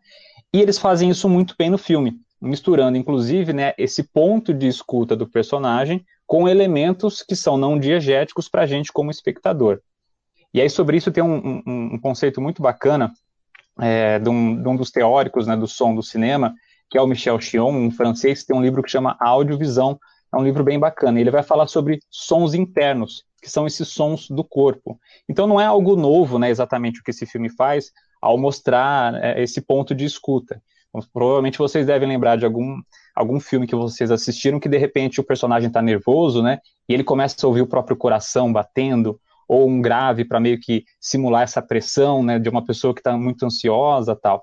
[0.52, 5.16] E eles fazem isso muito bem no filme, misturando, inclusive, né, esse ponto de escuta
[5.16, 9.80] do personagem com elementos que são não diegéticos para a gente como espectador.
[10.52, 13.12] E aí sobre isso tem um, um, um conceito muito bacana
[13.80, 16.54] é, de, um, de, um, dos teóricos né, do som do cinema,
[16.88, 19.98] que é o Michel Chion, um francês que tem um livro que chama Audiovisão,
[20.32, 21.20] é um livro bem bacana.
[21.20, 24.98] Ele vai falar sobre sons internos, que são esses sons do corpo.
[25.28, 29.42] Então não é algo novo, né, exatamente o que esse filme faz ao mostrar é,
[29.42, 30.62] esse ponto de escuta.
[30.88, 32.80] Então, provavelmente vocês devem lembrar de algum
[33.14, 36.58] algum filme que vocês assistiram que de repente o personagem está nervoso, né?
[36.88, 40.84] E ele começa a ouvir o próprio coração batendo, ou um grave para meio que
[41.00, 44.42] simular essa pressão, né, de uma pessoa que está muito ansiosa, tal.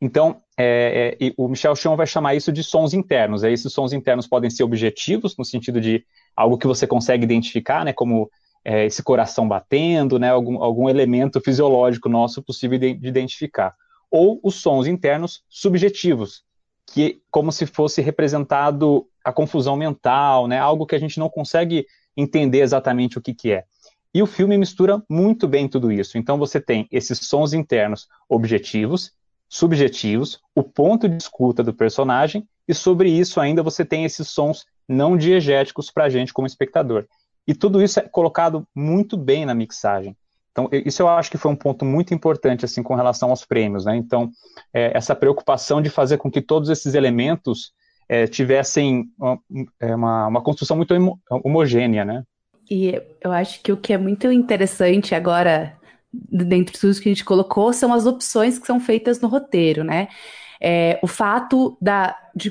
[0.00, 3.42] Então, é, é, o Michel Chon vai chamar isso de sons internos.
[3.42, 7.84] É, esses sons internos podem ser objetivos, no sentido de algo que você consegue identificar,
[7.84, 8.30] né, como
[8.64, 13.74] é, esse coração batendo, né, algum, algum elemento fisiológico nosso possível de identificar.
[14.10, 16.44] Ou os sons internos subjetivos,
[16.86, 20.58] que como se fosse representado a confusão mental, né?
[20.58, 23.64] Algo que a gente não consegue entender exatamente o que, que é.
[24.14, 26.16] E o filme mistura muito bem tudo isso.
[26.16, 29.12] Então você tem esses sons internos objetivos,
[29.48, 34.64] subjetivos, o ponto de escuta do personagem, e sobre isso ainda você tem esses sons
[34.88, 37.06] não diegéticos para a gente como espectador.
[37.46, 40.16] E tudo isso é colocado muito bem na mixagem.
[40.56, 43.84] Então, isso eu acho que foi um ponto muito importante, assim, com relação aos prêmios,
[43.84, 43.94] né?
[43.94, 44.30] Então,
[44.72, 47.72] é, essa preocupação de fazer com que todos esses elementos
[48.08, 49.38] é, tivessem uma,
[49.78, 50.94] é, uma, uma, construção muito
[51.44, 52.22] homogênea, né?
[52.70, 55.76] E eu acho que o que é muito interessante agora,
[56.10, 59.84] dentro de tudo que a gente colocou, são as opções que são feitas no roteiro,
[59.84, 60.08] né?
[60.58, 62.50] É, o fato da, de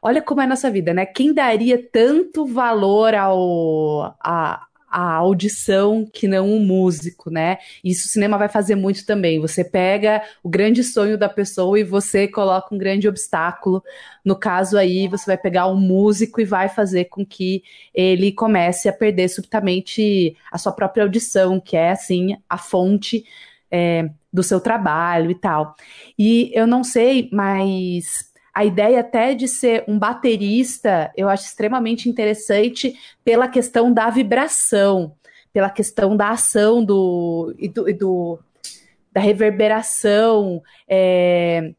[0.00, 1.04] Olha como é a nossa vida, né?
[1.04, 7.58] Quem daria tanto valor ao, a, a audição que não o músico, né?
[7.84, 9.40] Isso o cinema vai fazer muito também.
[9.40, 13.82] Você pega o grande sonho da pessoa e você coloca um grande obstáculo.
[14.24, 17.62] No caso aí, você vai pegar um músico e vai fazer com que
[17.94, 23.24] ele comece a perder subitamente a sua própria audição, que é assim a fonte
[23.70, 25.74] é, do seu trabalho e tal.
[26.18, 28.27] E eu não sei, mas
[28.58, 32.92] a ideia até de ser um baterista eu acho extremamente interessante
[33.24, 35.14] pela questão da vibração,
[35.52, 38.36] pela questão da ação do, e do, e do
[39.12, 40.60] da reverberação.
[40.88, 41.72] É,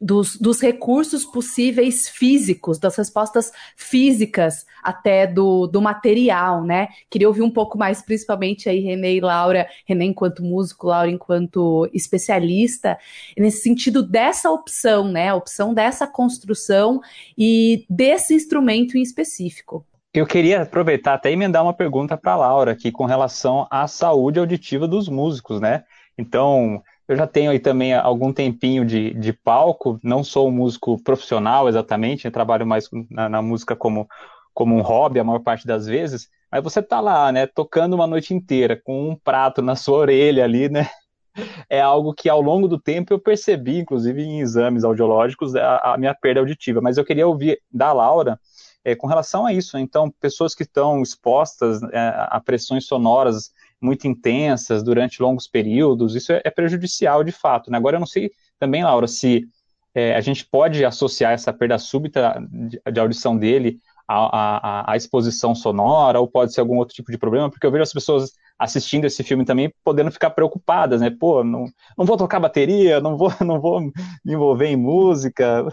[0.00, 6.88] dos, dos, recursos possíveis físicos, das respostas físicas até do, do material, né?
[7.10, 11.88] Queria ouvir um pouco mais, principalmente aí, René e Laura, René enquanto músico, Laura enquanto
[11.92, 12.98] especialista,
[13.36, 15.28] nesse sentido dessa opção, né?
[15.28, 17.00] A opção dessa construção
[17.36, 19.84] e desse instrumento em específico.
[20.12, 24.88] Eu queria aproveitar até emendar uma pergunta para Laura aqui com relação à saúde auditiva
[24.88, 25.84] dos músicos, né?
[26.16, 31.00] Então, eu já tenho aí também algum tempinho de, de palco, não sou um músico
[31.02, 34.08] profissional exatamente, trabalho mais na, na, música como,
[34.52, 38.06] como um hobby a maior parte das vezes, mas você tá lá, né, tocando uma
[38.06, 40.88] noite inteira com um prato na sua orelha ali, né,
[41.70, 45.98] é algo que ao longo do tempo eu percebi, inclusive em exames audiológicos, a, a
[45.98, 48.38] minha perda auditiva, mas eu queria ouvir da Laura
[48.86, 51.98] é, com relação a isso, então, pessoas que estão expostas é,
[52.30, 57.70] a pressões sonoras muito intensas durante longos períodos, isso é, é prejudicial de fato.
[57.70, 57.76] Né?
[57.76, 59.46] Agora, eu não sei também, Laura, se
[59.94, 64.96] é, a gente pode associar essa perda súbita de, de audição dele à, à, à,
[64.96, 68.32] exposição sonora, ou pode ser algum outro tipo de problema, porque eu vejo as pessoas
[68.58, 71.10] assistindo esse filme também podendo ficar preocupadas, né?
[71.10, 73.92] Pô, não, não vou tocar bateria, não vou, não vou me
[74.26, 75.66] envolver em música.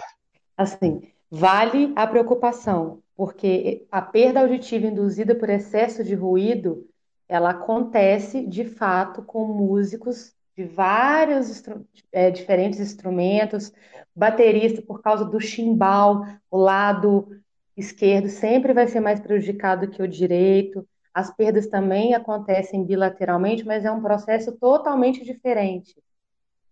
[0.58, 6.86] Assim, vale a preocupação, porque a perda auditiva induzida por excesso de ruído
[7.34, 11.64] ela acontece de fato com músicos de vários
[12.12, 13.74] é, diferentes instrumentos,
[14.16, 17.28] baterista por causa do chimbal, o lado
[17.76, 20.88] esquerdo sempre vai ser mais prejudicado que o direito.
[21.12, 25.96] As perdas também acontecem bilateralmente, mas é um processo totalmente diferente.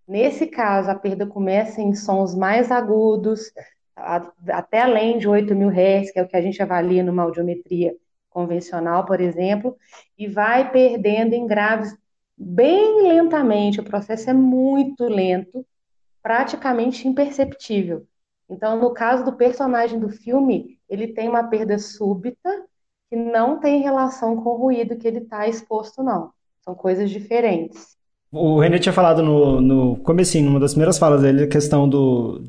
[0.08, 3.52] Nesse caso, a perda começa em sons mais agudos,
[3.96, 7.96] até além de 8 mil Hz, que é o que a gente avalia numa audiometria
[8.32, 9.78] convencional, por exemplo,
[10.18, 11.96] e vai perdendo em graves
[12.36, 13.80] bem lentamente.
[13.80, 15.64] O processo é muito lento,
[16.24, 18.08] praticamente imperceptível.
[18.50, 22.50] Então, no caso do personagem do filme, ele tem uma perda súbita
[23.10, 26.32] que não tem relação com o ruído que ele está exposto, não.
[26.62, 27.96] São coisas diferentes.
[28.32, 32.42] O René tinha falado no, no comecinho, numa das primeiras falas dele, a questão do,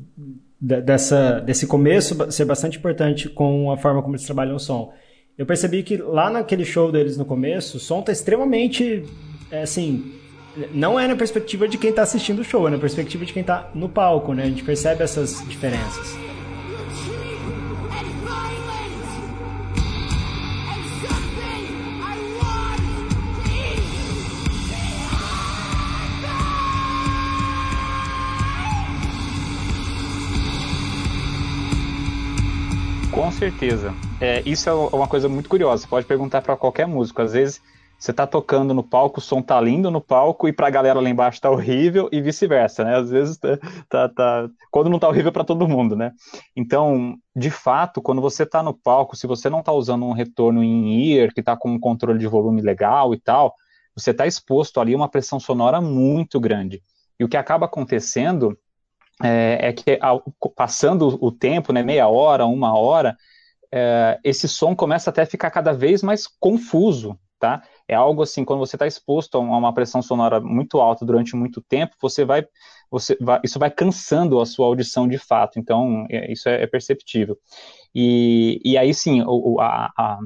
[0.59, 4.93] dessa, desse começo ser bastante importante com a forma como eles trabalham o som
[5.37, 9.03] eu percebi que lá naquele show deles no começo, o som tá extremamente,
[9.49, 10.13] é, assim,
[10.71, 13.43] não é na perspectiva de quem tá assistindo o show, é na perspectiva de quem
[13.43, 14.43] tá no palco, né?
[14.43, 16.32] A gente percebe essas diferenças.
[33.43, 33.93] Certeza.
[34.21, 35.83] É, isso é uma coisa muito curiosa.
[35.83, 37.21] Você pode perguntar para qualquer músico.
[37.21, 37.61] Às vezes
[37.99, 41.01] você está tocando no palco, o som tá lindo no palco e para a galera
[41.01, 42.95] lá embaixo tá horrível e vice-versa, né?
[42.95, 43.57] Às vezes tá,
[43.89, 44.49] tá, tá...
[44.71, 46.11] quando não tá horrível para todo mundo, né?
[46.55, 50.63] Então, de fato, quando você tá no palco, se você não tá usando um retorno
[50.63, 53.53] em ear que tá com um controle de volume legal e tal,
[53.93, 56.81] você está exposto ali a uma pressão sonora muito grande.
[57.19, 58.57] E o que acaba acontecendo
[59.21, 60.23] é, é que ao,
[60.55, 63.15] passando o tempo, né, meia hora, uma hora,
[63.75, 67.63] é, esse som começa até a ficar cada vez mais confuso, tá?
[67.87, 71.59] É algo assim, quando você está exposto a uma pressão sonora muito alta durante muito
[71.59, 72.45] tempo, você vai,
[72.91, 75.57] você vai, isso vai cansando a sua audição de fato.
[75.57, 77.35] Então, é, isso é, é, perceptível.
[77.95, 80.19] E, e aí sim, o, a, a,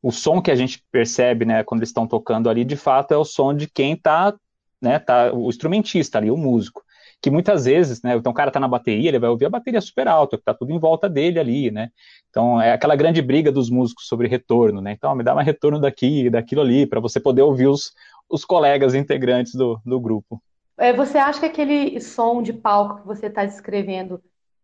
[0.00, 3.16] o som que a gente percebe, né, quando eles estão tocando ali, de fato, é
[3.16, 4.32] o som de quem está,
[4.80, 6.85] né, tá, o instrumentista ali, o músico
[7.20, 9.80] que muitas vezes, né, então o cara tá na bateria, ele vai ouvir a bateria
[9.80, 11.90] super alta, que tá tudo em volta dele ali, né,
[12.30, 15.80] então é aquela grande briga dos músicos sobre retorno, né, então me dá um retorno
[15.80, 17.92] daqui, daquilo ali, para você poder ouvir os,
[18.28, 20.40] os colegas integrantes do, do grupo.
[20.78, 24.22] É, você acha que aquele som de palco que você está descrevendo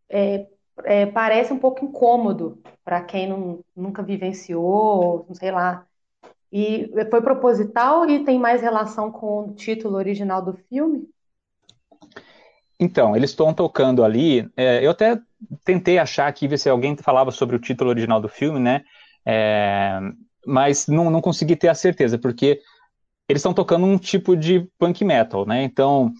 [0.08, 0.46] é,
[0.84, 5.86] é, parece um pouco incômodo para quem não, nunca vivenciou, não sei lá,
[6.52, 11.08] e foi proposital e tem mais relação com o título original do filme?
[12.82, 14.50] Então, eles estão tocando ali.
[14.56, 15.16] É, eu até
[15.64, 18.82] tentei achar aqui, ver se alguém falava sobre o título original do filme, né?
[19.24, 20.00] É,
[20.44, 22.60] mas não, não consegui ter a certeza, porque
[23.28, 25.62] eles estão tocando um tipo de punk metal, né?
[25.62, 26.12] Então,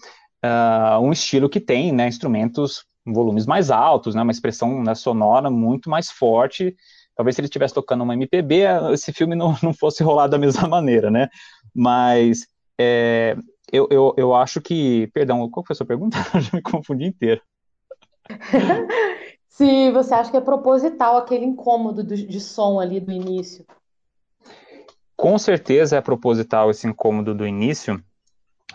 [0.45, 5.49] uh, um estilo que tem né, instrumentos volumes mais altos, né, uma expressão né, sonora
[5.49, 6.73] muito mais forte.
[7.13, 10.65] Talvez se ele estivesse tocando uma MPB, esse filme não, não fosse rolar da mesma
[10.65, 11.27] maneira, né?
[11.75, 12.47] Mas
[12.79, 13.35] é,
[13.73, 15.07] eu, eu, eu acho que.
[15.07, 16.15] Perdão, qual foi a sua pergunta?
[16.35, 17.41] Eu já me confundi inteiro.
[19.49, 23.65] se você acha que é proposital aquele incômodo de, de som ali do início.
[25.17, 28.01] Com certeza é proposital esse incômodo do início,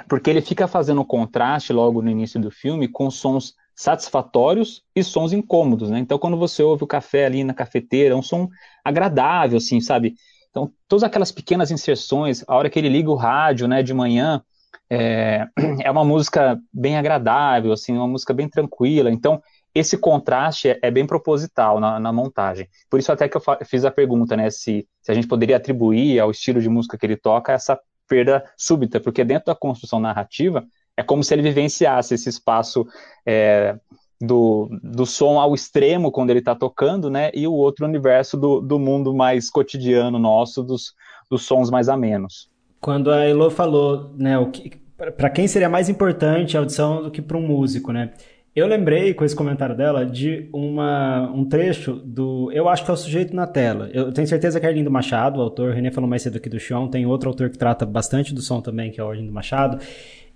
[0.09, 5.33] porque ele fica fazendo contraste logo no início do filme com sons satisfatórios e sons
[5.33, 6.01] incômodos, né?
[6.01, 8.49] Então, quando você ouve o café ali na cafeteira, é um som
[8.85, 10.17] agradável, assim, sabe?
[10.51, 14.43] Então, todas aquelas pequenas inserções, a hora que ele liga o rádio, né, de manhã,
[14.90, 15.46] é,
[15.83, 19.11] é uma música bem agradável, assim, uma música bem tranquila.
[19.11, 19.42] Então,
[19.74, 22.68] esse contraste é, é bem proposital na, na, montagem.
[22.90, 26.18] Por isso até que eu fiz a pergunta, né, se, se a gente poderia atribuir
[26.18, 27.78] ao estilo de música que ele toca essa
[28.09, 30.64] perda súbita, porque dentro da construção narrativa,
[30.96, 32.87] é como se ele vivenciasse esse espaço
[33.24, 33.78] é,
[34.20, 37.31] do, do som ao extremo quando ele está tocando, né?
[37.35, 40.94] E o outro universo do, do mundo mais cotidiano nosso, dos,
[41.31, 42.50] dos sons mais amenos.
[42.81, 44.79] Quando a Elo falou, né, o que
[45.17, 48.11] para quem seria mais importante a audição do que para um músico, né?
[48.55, 52.51] Eu lembrei com esse comentário dela de uma, um trecho do.
[52.51, 53.88] Eu acho que é o sujeito na tela.
[53.93, 55.71] Eu tenho certeza que é Arlindo Machado, o autor.
[55.71, 56.88] O René falou mais cedo aqui do chão.
[56.88, 59.79] Tem outro autor que trata bastante do som também, que é o Arlindo Machado.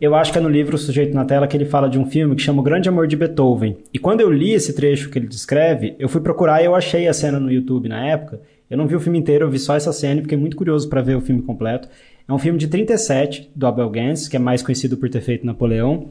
[0.00, 2.04] Eu acho que é no livro O Sujeito na Tela que ele fala de um
[2.04, 3.76] filme que chama O Grande Amor de Beethoven.
[3.92, 7.08] E quando eu li esse trecho que ele descreve, eu fui procurar e eu achei
[7.08, 8.40] a cena no YouTube na época.
[8.70, 10.88] Eu não vi o filme inteiro, eu vi só essa cena e fiquei muito curioso
[10.88, 11.88] para ver o filme completo.
[12.32, 15.44] É um filme de 37, do Abel Gance, que é mais conhecido por ter feito
[15.44, 16.08] Napoleão.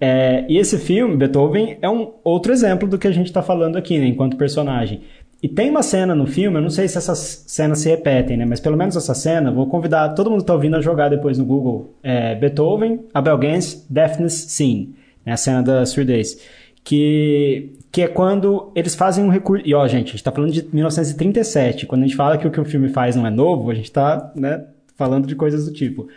[0.00, 3.76] É, e esse filme, Beethoven, é um outro exemplo do que a gente está falando
[3.76, 5.02] aqui, né, enquanto personagem.
[5.40, 8.44] E tem uma cena no filme, eu não sei se essas cenas se repetem, né?
[8.44, 11.38] Mas pelo menos essa cena, vou convidar todo mundo que está ouvindo a jogar depois
[11.38, 11.94] no Google.
[12.02, 14.92] É, Beethoven, Abel Gance, Deafness Scene.
[15.24, 15.34] Né?
[15.34, 16.36] A cena da surdez.
[16.82, 19.64] Que, que é quando eles fazem um recurso...
[19.64, 21.86] E ó, gente, a gente está falando de 1937.
[21.86, 23.84] Quando a gente fala que o que o filme faz não é novo, a gente
[23.84, 24.64] está né,
[24.96, 26.08] falando de coisas do tipo.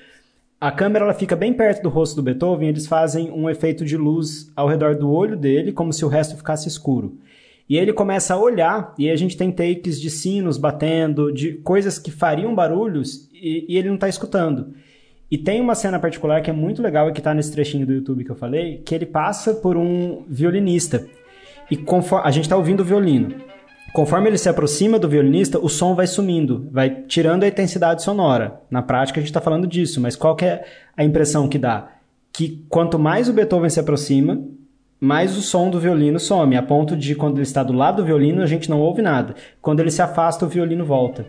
[0.59, 3.95] A câmera ela fica bem perto do rosto do Beethoven, eles fazem um efeito de
[3.95, 7.17] luz ao redor do olho dele, como se o resto ficasse escuro.
[7.69, 11.99] E ele começa a olhar, e a gente tem takes de sinos batendo, de coisas
[11.99, 14.73] que fariam barulhos, e, e ele não está escutando.
[15.29, 17.93] E tem uma cena particular que é muito legal e que está nesse trechinho do
[17.93, 21.05] YouTube que eu falei, que ele passa por um violinista.
[21.69, 23.35] E conforme, a gente está ouvindo o violino.
[23.93, 28.61] Conforme ele se aproxima do violinista, o som vai sumindo, vai tirando a intensidade sonora.
[28.69, 30.63] Na prática, a gente está falando disso, mas qual é
[30.95, 31.89] a impressão que dá?
[32.31, 34.39] Que quanto mais o Beethoven se aproxima,
[34.99, 38.05] mais o som do violino some, a ponto de quando ele está do lado do
[38.05, 39.35] violino a gente não ouve nada.
[39.61, 41.25] Quando ele se afasta, o violino volta.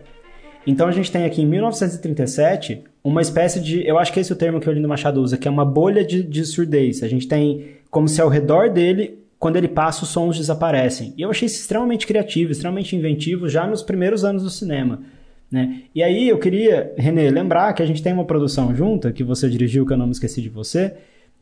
[0.65, 3.87] Então a gente tem aqui em 1937 uma espécie de.
[3.87, 5.65] Eu acho que esse é o termo que o Lindo Machado usa, que é uma
[5.65, 7.01] bolha de, de surdez.
[7.01, 11.13] A gente tem como se ao redor dele, quando ele passa, os sons desaparecem.
[11.17, 15.01] E eu achei isso extremamente criativo, extremamente inventivo já nos primeiros anos do cinema.
[15.49, 15.83] Né?
[15.95, 19.49] E aí eu queria, Renê, lembrar que a gente tem uma produção junta, que você
[19.49, 20.93] dirigiu, que eu não me esqueci de você,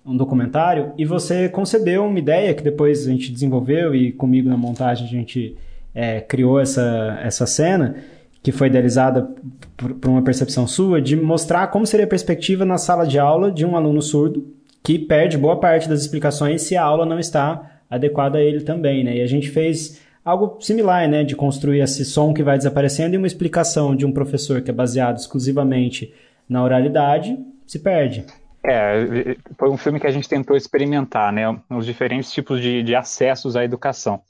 [0.05, 4.55] um documentário e você concebeu uma ideia que depois a gente desenvolveu e comigo na
[4.55, 5.57] montagem a gente
[5.93, 7.95] é, criou essa, essa cena
[8.41, 9.29] que foi idealizada
[9.75, 13.51] por, por, uma percepção sua de mostrar como seria a perspectiva na sala de aula
[13.51, 14.47] de um aluno surdo
[14.81, 19.03] que perde boa parte das explicações se a aula não está adequada a ele também,
[19.03, 19.17] né?
[19.17, 23.17] E a gente fez algo similar, né, de construir esse som que vai desaparecendo e
[23.17, 26.13] uma explicação de um professor que é baseado exclusivamente
[26.49, 28.25] na oralidade se perde.
[28.65, 32.93] É, foi um filme que a gente tentou experimentar, né, os diferentes tipos de, de
[32.93, 34.21] acessos à educação.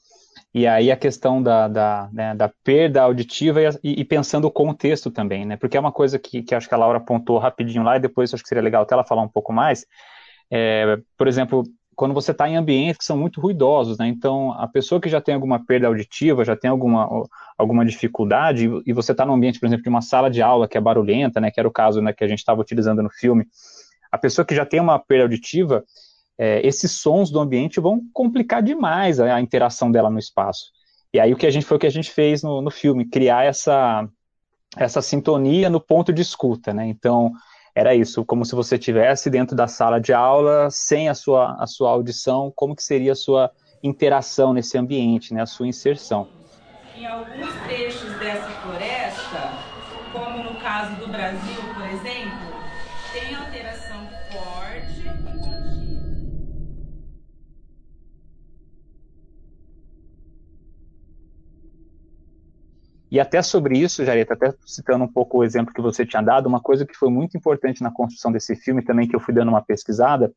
[0.54, 5.10] E aí a questão da, da, né, da perda auditiva e, e, pensando o contexto
[5.10, 7.98] também, né, porque é uma coisa que, que acho que a Laura apontou rapidinho lá
[7.98, 9.86] e depois acho que seria legal até ela falar um pouco mais.
[10.52, 11.64] É, por exemplo,
[11.98, 14.08] quando você está em ambientes que são muito ruidosos, né?
[14.08, 18.94] Então, a pessoa que já tem alguma perda auditiva, já tem alguma, alguma dificuldade, e
[18.94, 21.50] você está num ambiente, por exemplo, de uma sala de aula que é barulhenta, né?
[21.50, 23.48] Que era o caso né, que a gente estava utilizando no filme,
[24.12, 25.84] a pessoa que já tem uma perda auditiva,
[26.38, 30.72] é, esses sons do ambiente vão complicar demais a, a, interação dela no espaço.
[31.12, 33.10] E aí o que a gente foi o que a gente fez no, no filme,
[33.10, 34.08] criar essa
[34.76, 36.86] essa sintonia no ponto de escuta, né?
[36.86, 37.32] Então
[37.78, 41.68] era isso, como se você estivesse dentro da sala de aula, sem a sua, a
[41.68, 43.52] sua audição, como que seria a sua
[43.84, 46.28] interação nesse ambiente, né, a sua inserção.
[46.98, 49.54] Em alguns trechos dessa floresta,
[50.12, 51.57] como no caso do Brasil,
[63.10, 66.48] E até sobre isso, Jareta, até citando um pouco o exemplo que você tinha dado,
[66.48, 69.50] uma coisa que foi muito importante na construção desse filme também, que eu fui dando
[69.50, 70.34] uma pesquisada,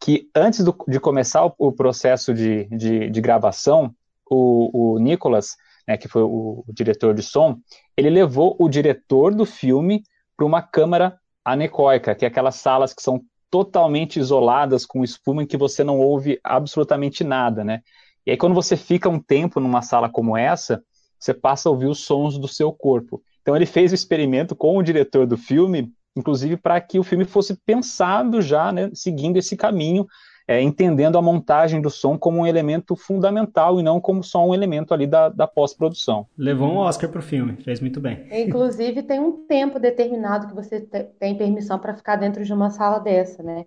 [0.00, 3.92] que antes do, de começar o, o processo de, de, de, gravação,
[4.30, 7.58] o, o Nicolas, né, que foi o, o, diretor de som,
[7.96, 10.02] ele levou o diretor do filme
[10.36, 13.20] para uma câmara anecoica, que é aquelas salas que são
[13.50, 17.80] totalmente isoladas com espuma em que você não ouve absolutamente nada, né?
[18.24, 20.82] E aí quando você fica um tempo numa sala como essa,
[21.18, 23.22] você passa a ouvir os sons do seu corpo.
[23.42, 27.24] Então ele fez o experimento com o diretor do filme, inclusive para que o filme
[27.24, 30.06] fosse pensado já, né, seguindo esse caminho,
[30.48, 34.54] é, entendendo a montagem do som como um elemento fundamental e não como só um
[34.54, 36.26] elemento ali da, da pós-produção.
[36.36, 38.26] Levou um Oscar para o filme, fez muito bem.
[38.32, 40.80] Inclusive tem um tempo determinado que você
[41.18, 43.66] tem permissão para ficar dentro de uma sala dessa, né?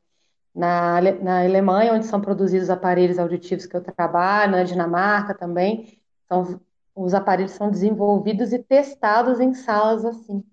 [0.53, 6.59] Na, na Alemanha, onde são produzidos aparelhos auditivos que eu trabalho, na Dinamarca também, são
[6.95, 10.43] os aparelhos são desenvolvidos e testados em salas assim.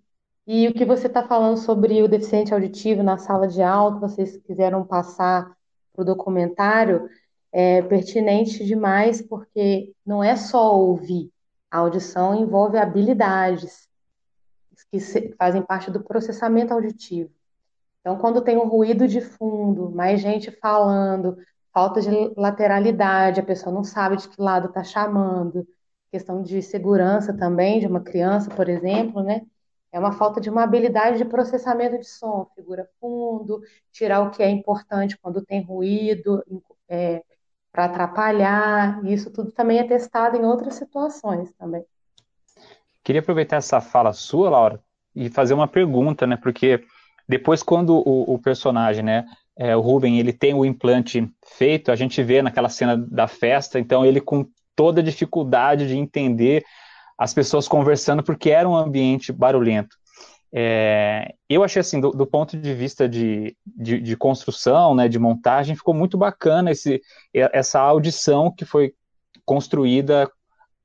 [0.46, 4.00] E o que você está falando sobre o deficiente auditivo na sala de aula, que
[4.00, 5.54] vocês quiseram passar
[5.92, 7.08] para o documentário,
[7.52, 11.30] é pertinente demais, porque não é só ouvir.
[11.70, 13.88] A audição envolve habilidades
[14.90, 14.98] que
[15.36, 17.30] fazem parte do processamento auditivo.
[18.00, 21.36] Então, quando tem um ruído de fundo, mais gente falando,
[21.74, 25.66] falta de lateralidade, a pessoa não sabe de que lado está chamando,
[26.10, 29.42] questão de segurança também de uma criança, por exemplo, né?
[29.90, 34.42] É uma falta de uma habilidade de processamento de som, figura fundo, tirar o que
[34.42, 36.42] é importante quando tem ruído,
[36.88, 37.22] é,
[37.72, 39.02] para atrapalhar.
[39.04, 41.84] Isso tudo também é testado em outras situações também.
[43.02, 44.82] Queria aproveitar essa fala sua, Laura,
[45.14, 46.36] e fazer uma pergunta, né?
[46.36, 46.84] Porque
[47.26, 51.96] depois, quando o, o personagem, né, é, o Ruben, ele tem o implante feito, a
[51.96, 54.46] gente vê naquela cena da festa, então ele com
[54.78, 56.64] toda a dificuldade de entender
[57.18, 59.96] as pessoas conversando, porque era um ambiente barulhento.
[60.54, 65.18] É, eu achei assim, do, do ponto de vista de, de, de, construção, né, de
[65.18, 67.02] montagem, ficou muito bacana esse,
[67.34, 68.94] essa audição que foi
[69.44, 70.30] construída,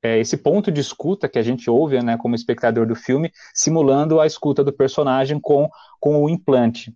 [0.02, 4.20] é, esse ponto de escuta que a gente ouve, né, como espectador do filme, simulando
[4.20, 5.70] a escuta do personagem com,
[6.00, 6.92] com o implante.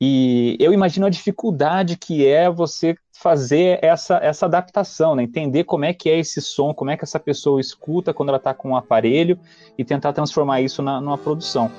[0.00, 5.22] E eu imagino a dificuldade que é você fazer essa, essa adaptação, né?
[5.22, 8.36] entender como é que é esse som, como é que essa pessoa escuta quando ela
[8.36, 9.38] está com um aparelho
[9.78, 11.70] e tentar transformar isso na, numa produção.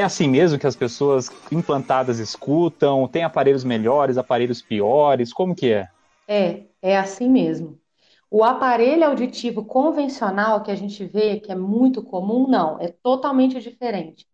[0.00, 3.06] É assim mesmo que as pessoas implantadas escutam?
[3.06, 5.32] Tem aparelhos melhores, aparelhos piores?
[5.32, 5.88] Como que é?
[6.26, 7.78] É, é assim mesmo.
[8.30, 13.60] O aparelho auditivo convencional que a gente vê, que é muito comum, não, é totalmente
[13.60, 14.26] diferente.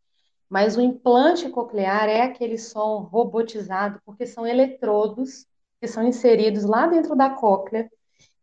[0.49, 5.47] Mas o implante coclear é aquele som robotizado, porque são eletrodos
[5.81, 7.91] que são inseridos lá dentro da cóclea,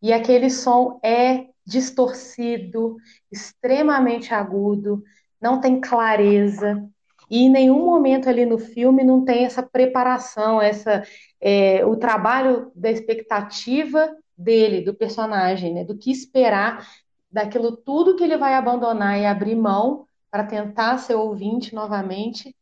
[0.01, 2.97] e aquele som é distorcido,
[3.31, 5.03] extremamente agudo,
[5.39, 6.89] não tem clareza,
[7.33, 11.01] e em nenhum momento ali no filme não tem essa preparação, essa
[11.41, 15.83] é, o trabalho da expectativa dele, do personagem, né?
[15.83, 16.87] Do que esperar
[17.31, 22.55] daquilo tudo que ele vai abandonar e abrir mão para tentar ser ouvinte novamente,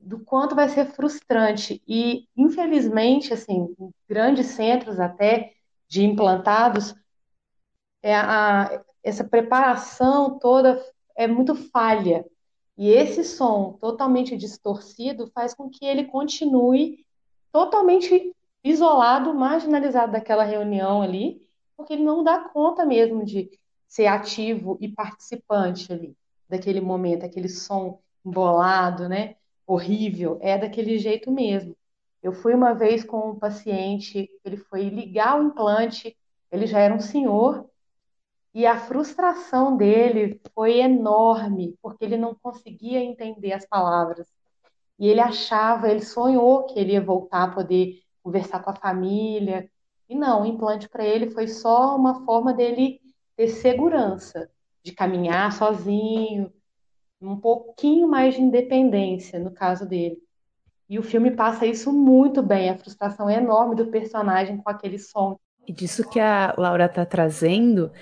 [0.00, 1.82] do quanto vai ser frustrante.
[1.86, 5.52] E, infelizmente, assim, em grandes centros até
[5.86, 6.94] de implantados,
[8.02, 10.82] é a, essa preparação toda
[11.14, 12.24] é muito falha.
[12.80, 17.04] E esse som totalmente distorcido faz com que ele continue
[17.52, 23.50] totalmente isolado, marginalizado daquela reunião ali, porque ele não dá conta mesmo de
[23.86, 26.16] ser ativo e participante ali
[26.48, 29.36] daquele momento, aquele som embolado, né?
[29.66, 31.76] Horrível, é daquele jeito mesmo.
[32.22, 36.16] Eu fui uma vez com um paciente, ele foi ligar o implante,
[36.50, 37.69] ele já era um senhor,
[38.52, 44.26] e a frustração dele foi enorme, porque ele não conseguia entender as palavras.
[44.98, 49.70] E ele achava, ele sonhou que ele ia voltar a poder conversar com a família.
[50.08, 53.00] E não, o implante para ele foi só uma forma dele
[53.36, 54.50] ter segurança,
[54.82, 56.52] de caminhar sozinho,
[57.20, 60.18] um pouquinho mais de independência no caso dele.
[60.88, 64.98] E o filme passa isso muito bem, a frustração é enorme do personagem com aquele
[64.98, 65.38] som
[65.70, 67.92] E disso que a Laura está trazendo,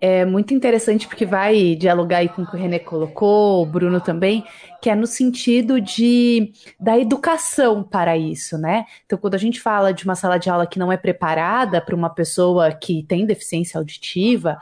[0.00, 4.00] é muito interessante porque vai dialogar aí com o que o René colocou, o Bruno
[4.00, 4.44] também,
[4.80, 8.84] que é no sentido de da educação para isso, né?
[9.04, 11.96] Então, quando a gente fala de uma sala de aula que não é preparada para
[11.96, 14.56] uma pessoa que tem deficiência auditiva,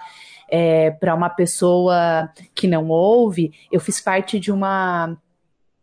[0.48, 5.18] é, para uma pessoa que não ouve, eu fiz parte de uma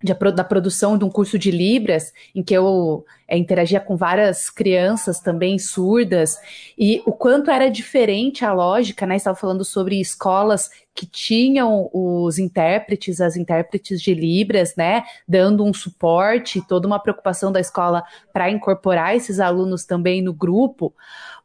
[0.04, 4.50] de, da produção de um curso de Libras, em que eu é, interagia com várias
[4.50, 6.38] crianças também surdas,
[6.78, 9.16] e o quanto era diferente a lógica, né?
[9.16, 15.04] Estava falando sobre escolas que tinham os intérpretes, as intérpretes de Libras, né?
[15.28, 20.94] Dando um suporte, toda uma preocupação da escola para incorporar esses alunos também no grupo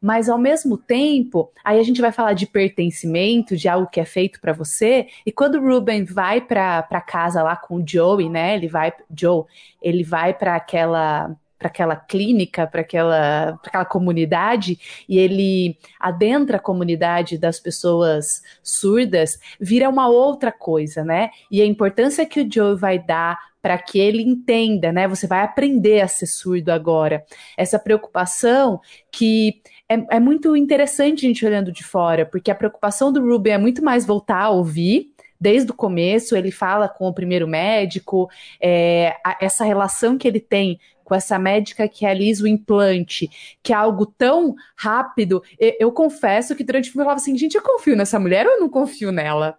[0.07, 4.05] mas ao mesmo tempo, aí a gente vai falar de pertencimento, de algo que é
[4.05, 8.55] feito para você, e quando o Ruben vai para casa lá com o Joey, né?
[8.55, 9.43] Ele vai, Joe,
[9.83, 14.79] ele vai para aquela para aquela clínica, para aquela, aquela comunidade,
[15.09, 21.31] e ele adentra a comunidade das pessoas surdas, vira uma outra coisa, né?
[21.51, 25.09] E a importância que o Joe vai dar para que ele entenda, né?
[25.09, 27.25] Você vai aprender a ser surdo agora.
[27.57, 28.81] Essa preocupação
[29.11, 33.55] que é, é muito interessante a gente olhando de fora, porque a preocupação do Ruben
[33.55, 38.28] é muito mais voltar a ouvir, desde o começo, ele fala com o primeiro médico,
[38.61, 43.30] é, a, essa relação que ele tem com essa médica que realiza o implante,
[43.62, 45.41] que é algo tão rápido.
[45.57, 48.45] Eu, eu confesso que durante o filme eu falava assim, gente, eu confio nessa mulher
[48.45, 49.57] ou eu não confio nela?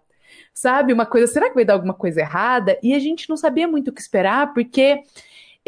[0.52, 2.78] Sabe, uma coisa, será que vai dar alguma coisa errada?
[2.82, 5.00] E a gente não sabia muito o que esperar, porque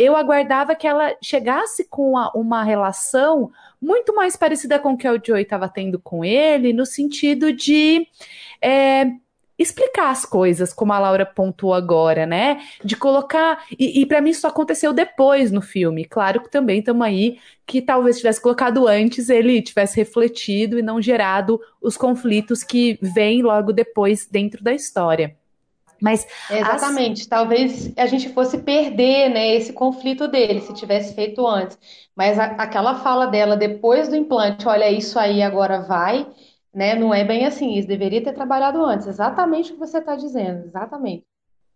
[0.01, 5.07] eu aguardava que ela chegasse com a, uma relação muito mais parecida com o que
[5.07, 8.07] o Joey estava tendo com ele, no sentido de
[8.63, 9.13] é,
[9.59, 12.63] explicar as coisas, como a Laura pontuou agora, né?
[12.83, 13.63] De colocar.
[13.79, 16.07] E, e para mim isso aconteceu depois no filme.
[16.07, 21.01] Claro que também estamos aí que talvez tivesse colocado antes, ele tivesse refletido e não
[21.03, 25.37] gerado os conflitos que vêm logo depois dentro da história.
[26.01, 27.27] Mas exatamente, as...
[27.29, 31.79] talvez a gente fosse perder, né, esse conflito dele se tivesse feito antes.
[32.17, 36.27] Mas a, aquela fala dela depois do implante, olha, isso aí agora vai,
[36.75, 36.95] né?
[36.95, 37.75] Não é bem assim.
[37.75, 39.07] Isso deveria ter trabalhado antes.
[39.07, 41.25] Exatamente o que você está dizendo, exatamente.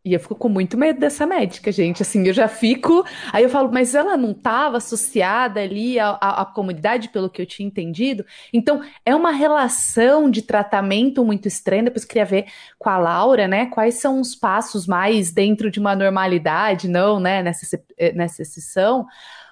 [0.05, 2.03] E eu fico com muito medo dessa médica, gente.
[2.03, 3.03] Assim, eu já fico.
[3.33, 7.41] Aí eu falo, mas ela não estava associada ali à, à, à, comunidade, pelo que
[7.41, 8.23] eu tinha entendido.
[8.53, 11.85] Então, é uma relação de tratamento muito estranha.
[11.85, 12.47] Depois queria ver
[12.79, 13.65] com a Laura, né?
[13.67, 17.43] Quais são os passos mais dentro de uma normalidade, não, né?
[17.43, 17.83] Nessa,
[18.15, 19.07] nessa exceção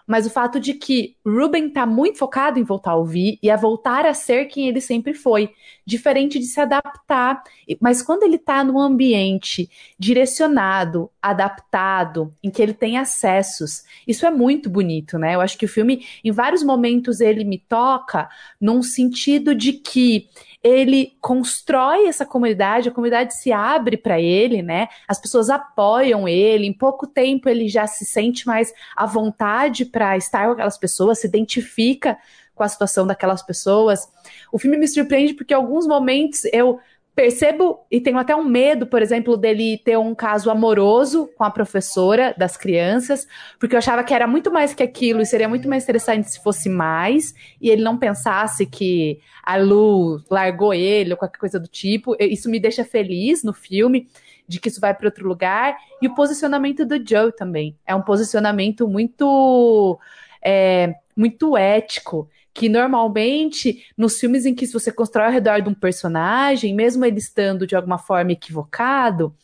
[0.07, 3.57] mas o fato de que Ruben está muito focado em voltar a ouvir e a
[3.57, 5.51] voltar a ser quem ele sempre foi,
[5.85, 7.43] diferente de se adaptar.
[7.81, 14.31] Mas quando ele está num ambiente direcionado, adaptado, em que ele tem acessos, isso é
[14.31, 15.35] muito bonito, né?
[15.35, 18.29] Eu acho que o filme, em vários momentos, ele me toca
[18.61, 20.29] num sentido de que
[20.63, 24.89] ele constrói essa comunidade, a comunidade se abre para ele, né?
[25.09, 30.17] As pessoas apoiam ele, em pouco tempo ele já se sente mais à vontade para
[30.17, 32.17] estar com aquelas pessoas, se identifica
[32.55, 34.09] com a situação daquelas pessoas.
[34.53, 36.79] O filme me surpreende porque em alguns momentos eu
[37.15, 41.51] percebo e tenho até um medo, por exemplo, dele ter um caso amoroso com a
[41.51, 43.27] professora das crianças,
[43.59, 46.43] porque eu achava que era muito mais que aquilo e seria muito mais interessante se
[46.43, 51.69] fosse mais, e ele não pensasse que a Lu largou ele ou qualquer coisa do
[51.69, 52.17] tipo.
[52.19, 54.09] Isso me deixa feliz no filme
[54.47, 55.77] de que isso vai para outro lugar.
[56.01, 57.77] E o posicionamento do Joe também.
[57.87, 59.99] É um posicionamento muito
[60.43, 65.75] é, muito ético que normalmente nos filmes em que você constrói ao redor de um
[65.75, 69.35] personagem, mesmo ele estando de alguma forma equivocado,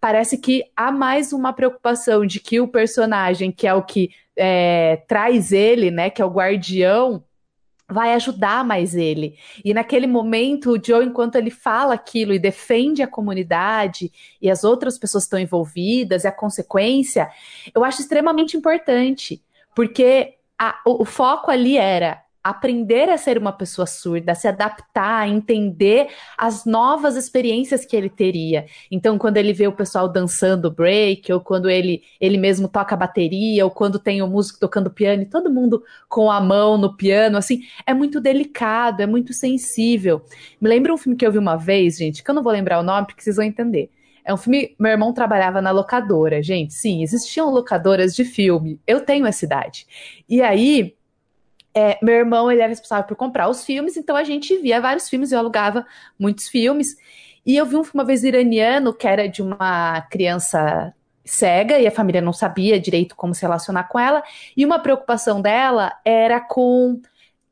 [0.00, 5.02] parece que há mais uma preocupação de que o personagem, que é o que é,
[5.06, 7.22] traz ele, né, que é o guardião,
[7.86, 9.36] vai ajudar mais ele.
[9.64, 14.10] E naquele momento, o Joe, enquanto ele fala aquilo e defende a comunidade
[14.40, 17.30] e as outras pessoas estão envolvidas e a consequência,
[17.74, 19.42] eu acho extremamente importante,
[19.74, 24.46] porque a, o, o foco ali era aprender a ser uma pessoa surda, a se
[24.46, 28.66] adaptar, a entender as novas experiências que ele teria.
[28.90, 33.64] Então, quando ele vê o pessoal dançando break, ou quando ele, ele mesmo toca bateria,
[33.64, 37.38] ou quando tem o músico tocando piano, e todo mundo com a mão no piano,
[37.38, 40.22] assim, é muito delicado, é muito sensível.
[40.60, 42.78] Me lembra um filme que eu vi uma vez, gente, que eu não vou lembrar
[42.78, 43.90] o nome, porque vocês vão entender.
[44.24, 44.74] É um filme.
[44.78, 46.72] Meu irmão trabalhava na locadora, gente.
[46.72, 48.80] Sim, existiam locadoras de filme.
[48.86, 49.86] Eu tenho essa idade.
[50.28, 50.94] E aí,
[51.74, 55.08] é, meu irmão ele era responsável por comprar os filmes, então a gente via vários
[55.08, 55.84] filmes, eu alugava
[56.18, 56.96] muitos filmes.
[57.44, 60.94] E eu vi um filme uma vez iraniano que era de uma criança
[61.24, 64.22] cega e a família não sabia direito como se relacionar com ela.
[64.56, 67.00] E uma preocupação dela era com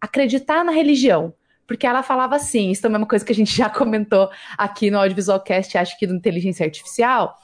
[0.01, 1.35] acreditar na religião.
[1.67, 4.91] Porque ela falava assim, isso também é uma coisa que a gente já comentou aqui
[4.91, 7.35] no Audiovisualcast, acho que do Inteligência Artificial,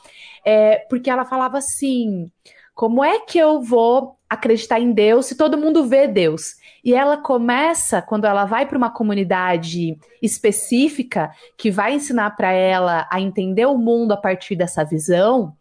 [0.44, 2.30] é, porque ela falava assim,
[2.74, 6.56] como é que eu vou acreditar em Deus se todo mundo vê Deus?
[6.84, 13.08] E ela começa, quando ela vai para uma comunidade específica, que vai ensinar para ela
[13.10, 15.54] a entender o mundo a partir dessa visão,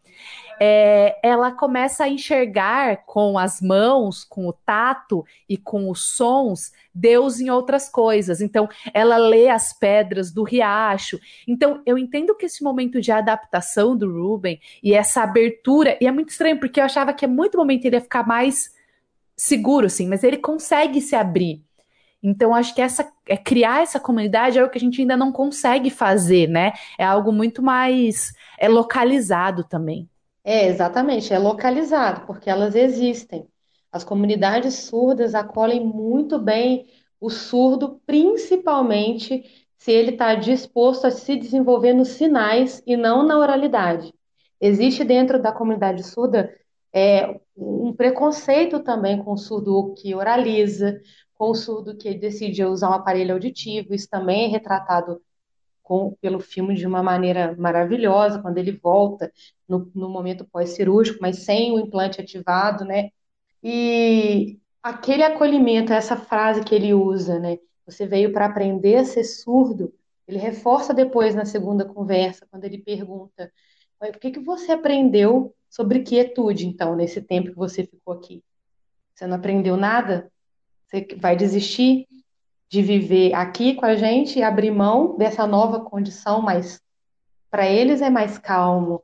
[0.59, 6.71] é, ela começa a enxergar com as mãos, com o tato e com os sons
[6.93, 8.41] Deus em outras coisas.
[8.41, 11.19] Então, ela lê as pedras do riacho.
[11.47, 16.11] Então, eu entendo que esse momento de adaptação do Ruben e essa abertura, e é
[16.11, 18.71] muito estranho, porque eu achava que é muito momento ele ia ficar mais
[19.35, 21.63] seguro, assim, mas ele consegue se abrir.
[22.21, 25.31] Então, acho que essa é, criar essa comunidade é o que a gente ainda não
[25.31, 26.73] consegue fazer, né?
[26.97, 30.09] É algo muito mais é localizado também.
[30.49, 33.45] É, exatamente, é localizado, porque elas existem.
[33.91, 36.87] As comunidades surdas acolhem muito bem
[37.19, 39.43] o surdo, principalmente
[39.77, 44.13] se ele está disposto a se desenvolver nos sinais e não na oralidade.
[44.61, 46.49] Existe dentro da comunidade surda
[46.93, 51.01] é, um preconceito também com o surdo que oraliza,
[51.35, 53.93] com o surdo que decide usar um aparelho auditivo.
[53.93, 55.21] Isso também é retratado
[55.87, 59.31] com, pelo filme de uma maneira maravilhosa, quando ele volta
[59.65, 63.11] no, no momento pós-cirúrgico, mas sem o implante ativado, né?
[63.63, 67.57] E aquele acolhimento, essa frase que ele usa, né?
[67.85, 69.93] Você veio para aprender a ser surdo.
[70.27, 73.49] Ele reforça depois na segunda conversa, quando ele pergunta:
[74.01, 78.43] o que, que você aprendeu sobre quietude, então, nesse tempo que você ficou aqui?
[79.15, 80.29] Você não aprendeu nada?
[80.85, 82.05] Você vai desistir?
[82.69, 86.81] De viver aqui com a gente e abrir mão dessa nova condição, mas
[87.49, 89.01] para eles é mais calmo,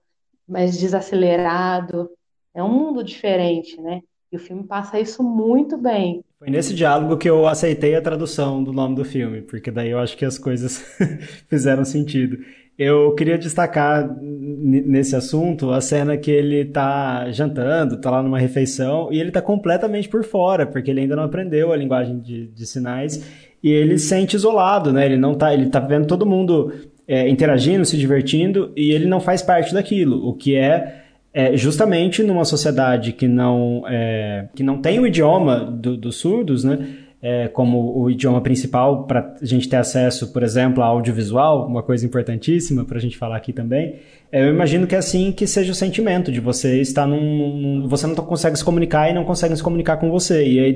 [0.48, 2.10] mais desacelerado,
[2.54, 4.02] é um mundo diferente, né?
[4.32, 6.24] E o filme passa isso muito bem.
[6.40, 10.00] Foi nesse diálogo que eu aceitei a tradução do nome do filme, porque daí eu
[10.00, 10.84] acho que as coisas
[11.48, 12.38] fizeram sentido.
[12.78, 19.14] Eu queria destacar nesse assunto a cena que ele tá jantando, tá lá numa refeição,
[19.14, 22.66] e ele tá completamente por fora, porque ele ainda não aprendeu a linguagem de, de
[22.66, 23.24] sinais
[23.64, 25.06] e ele se sente isolado, né?
[25.06, 26.74] Ele não tá, ele tá vendo todo mundo
[27.08, 31.04] é, interagindo, se divertindo e ele não faz parte daquilo, o que é,
[31.34, 36.64] é justamente numa sociedade que não é, que não tem o idioma do, dos surdos,
[36.64, 36.78] né?
[37.24, 41.82] É, como o idioma principal para a gente ter acesso, por exemplo, a audiovisual, uma
[41.82, 43.96] coisa importantíssima para a gente falar aqui também.
[44.30, 48.06] É, eu imagino que é assim que seja o sentimento de você estar num, você
[48.06, 50.76] não consegue se comunicar e não consegue se comunicar com você e aí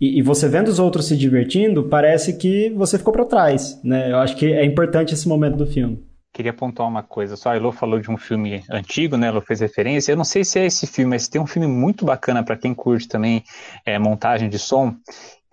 [0.00, 4.10] e, e, você vendo os outros se divertindo parece que você ficou para trás, né?
[4.10, 6.02] Eu acho que é importante esse momento do filme.
[6.32, 7.50] Queria pontuar uma coisa só.
[7.50, 9.28] A Elo falou de um filme antigo, né?
[9.28, 10.12] Elo fez referência.
[10.12, 12.74] Eu não sei se é esse filme, mas tem um filme muito bacana para quem
[12.74, 13.42] curte também
[13.86, 14.94] é, montagem de som,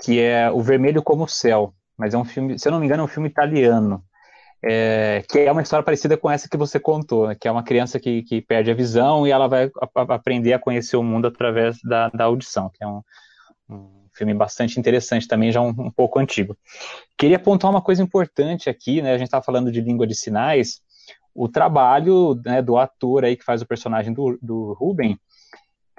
[0.03, 2.85] que é O Vermelho como o Céu, mas é um filme, se eu não me
[2.85, 4.03] engano, é um filme italiano,
[4.61, 7.63] é, que é uma história parecida com essa que você contou, né, que é uma
[7.63, 11.03] criança que, que perde a visão e ela vai a, a aprender a conhecer o
[11.03, 13.01] mundo através da, da audição, que é um,
[13.69, 16.57] um filme bastante interessante também, já um, um, pouco antigo.
[17.17, 20.81] Queria apontar uma coisa importante aqui, né, a gente estava falando de língua de sinais,
[21.33, 25.17] o trabalho né, do ator aí que faz o personagem do, do Ruben,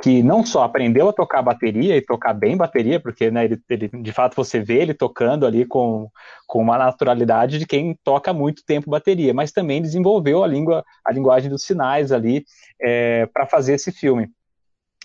[0.03, 3.88] que não só aprendeu a tocar bateria e tocar bem bateria, porque né, ele, ele,
[3.88, 6.11] de fato você vê ele tocando ali com,
[6.47, 11.12] com uma naturalidade de quem toca muito tempo bateria, mas também desenvolveu a língua, a
[11.12, 12.45] linguagem dos sinais ali
[12.80, 14.28] é, para fazer esse filme.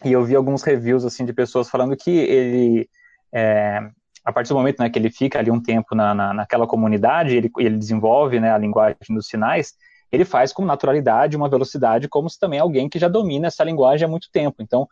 [0.03, 2.89] E eu vi alguns reviews assim de pessoas falando que ele
[3.33, 3.79] é,
[4.25, 7.35] a partir do momento né, que ele fica ali um tempo na, na, naquela comunidade,
[7.35, 9.73] ele, ele desenvolve né, a linguagem dos sinais,
[10.11, 14.05] ele faz com naturalidade, uma velocidade, como se também alguém que já domina essa linguagem
[14.05, 14.61] há muito tempo.
[14.61, 14.87] Então,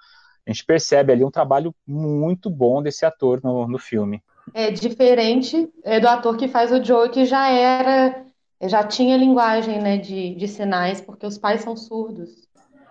[0.46, 4.22] a gente percebe ali um trabalho muito bom desse ator no, no filme.
[4.54, 8.26] É diferente é, do ator que faz o Joe, que já era,
[8.64, 12.48] já tinha linguagem né, de, de sinais, porque os pais são surdos.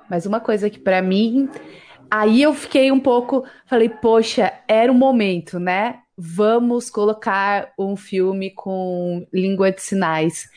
[0.09, 1.49] Mas uma coisa que para mim,
[2.11, 6.01] aí eu fiquei um pouco, falei, poxa, era o momento, né?
[6.17, 10.49] Vamos colocar um filme com língua de sinais.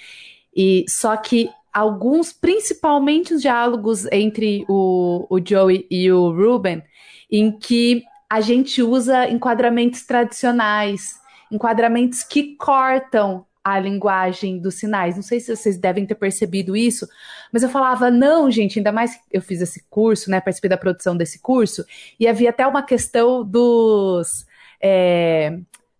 [0.55, 6.83] E só que alguns, principalmente os diálogos entre o, o Joey e o Ruben,
[7.31, 11.19] em que a gente usa enquadramentos tradicionais,
[11.51, 15.15] enquadramentos que cortam a linguagem dos sinais.
[15.15, 17.07] Não sei se vocês devem ter percebido isso,
[17.51, 20.39] mas eu falava, não, gente, ainda mais eu fiz esse curso, né?
[20.39, 21.83] Participei da produção desse curso,
[22.19, 24.45] e havia até uma questão dos.
[24.81, 25.59] É,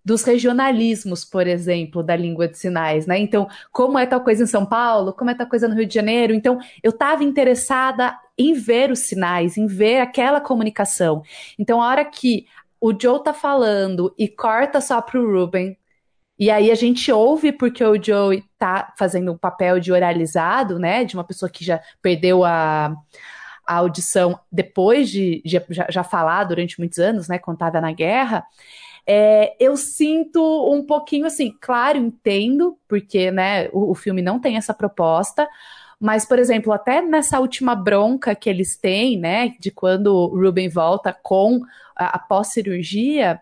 [0.10, 3.20] dos regionalismos, por exemplo, da língua de sinais, né?
[3.20, 5.94] Então, como é tal coisa em São Paulo, como é tal coisa no Rio de
[5.94, 6.34] Janeiro.
[6.34, 11.22] Então, eu estava interessada em ver os sinais, em ver aquela comunicação.
[11.60, 12.48] Então, a hora que
[12.82, 15.78] o Joe tá falando e corta só pro Ruben,
[16.40, 21.06] e aí a gente ouve porque o Joe tá fazendo um papel de oralizado, né?
[21.06, 22.96] De uma pessoa que já perdeu a,
[23.68, 27.38] a audição depois de, de já, já, falar durante muitos anos, né?
[27.38, 28.44] Contada na guerra.
[29.12, 30.40] É, eu sinto
[30.72, 35.50] um pouquinho assim, claro, entendo, porque né, o, o filme não tem essa proposta,
[36.00, 40.70] mas, por exemplo, até nessa última bronca que eles têm, né, de quando o Ruben
[40.70, 41.60] volta com
[41.96, 43.42] a, a pós-cirurgia,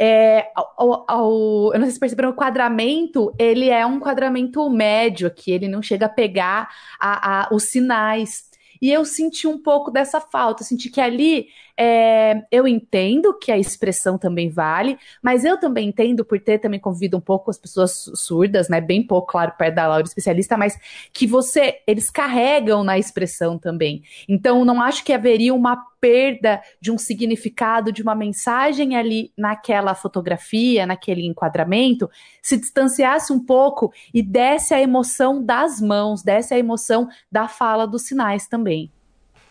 [0.00, 5.68] é, eu não sei se perceberam, o quadramento, ele é um quadramento médio aqui, ele
[5.68, 8.48] não chega a pegar a, a, os sinais.
[8.80, 11.48] E eu senti um pouco dessa falta, senti que ali
[11.80, 16.80] é, eu entendo que a expressão também vale, mas eu também entendo, por ter também
[16.80, 18.80] convivido um pouco as pessoas surdas, né?
[18.80, 20.76] Bem pouco, claro, perto da Laura especialista, mas
[21.12, 24.02] que você, eles carregam na expressão também.
[24.28, 29.94] Então, não acho que haveria uma perda de um significado, de uma mensagem ali naquela
[29.94, 32.10] fotografia, naquele enquadramento,
[32.42, 37.86] se distanciasse um pouco e desse a emoção das mãos, desse a emoção da fala
[37.86, 38.90] dos sinais também.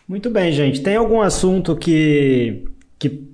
[0.08, 0.82] Muito bem, gente.
[0.82, 2.64] Tem algum assunto que,
[2.98, 3.30] que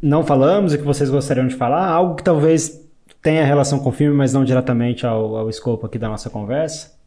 [0.00, 1.86] não falamos e que vocês gostariam de falar?
[1.86, 2.80] Algo que talvez
[3.20, 6.98] tenha relação com o filme, mas não diretamente ao, ao escopo aqui da nossa conversa?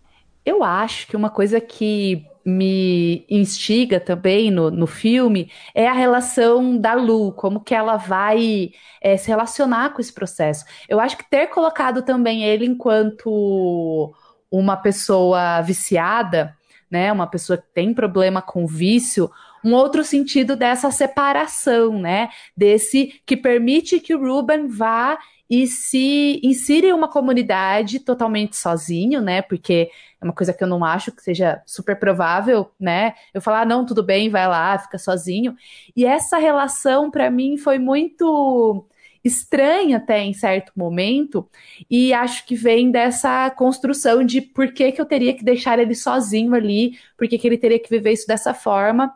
[0.46, 6.78] Eu acho que uma coisa que me instiga também no, no filme é a relação
[6.78, 8.72] da Lu, como que ela vai
[9.02, 10.66] é, se relacionar com esse processo.
[10.88, 14.14] Eu acho que ter colocado também ele enquanto
[14.52, 16.54] uma pessoa viciada
[16.94, 19.32] né, uma pessoa que tem problema com vício,
[19.66, 25.18] um outro sentido dessa separação, né, desse que permite que o Ruben vá
[25.50, 29.42] e se insira em uma comunidade totalmente sozinho, né?
[29.42, 29.90] Porque
[30.20, 33.14] é uma coisa que eu não acho que seja super provável, né?
[33.34, 35.56] Eu falar, ah, não, tudo bem, vai lá, fica sozinho.
[35.96, 38.88] E essa relação, para mim, foi muito
[39.24, 41.50] estranha até em certo momento,
[41.90, 45.96] e acho que vem dessa construção de por que, que eu teria que deixar ele
[45.96, 49.14] sozinho ali, por que, que ele teria que viver isso dessa forma.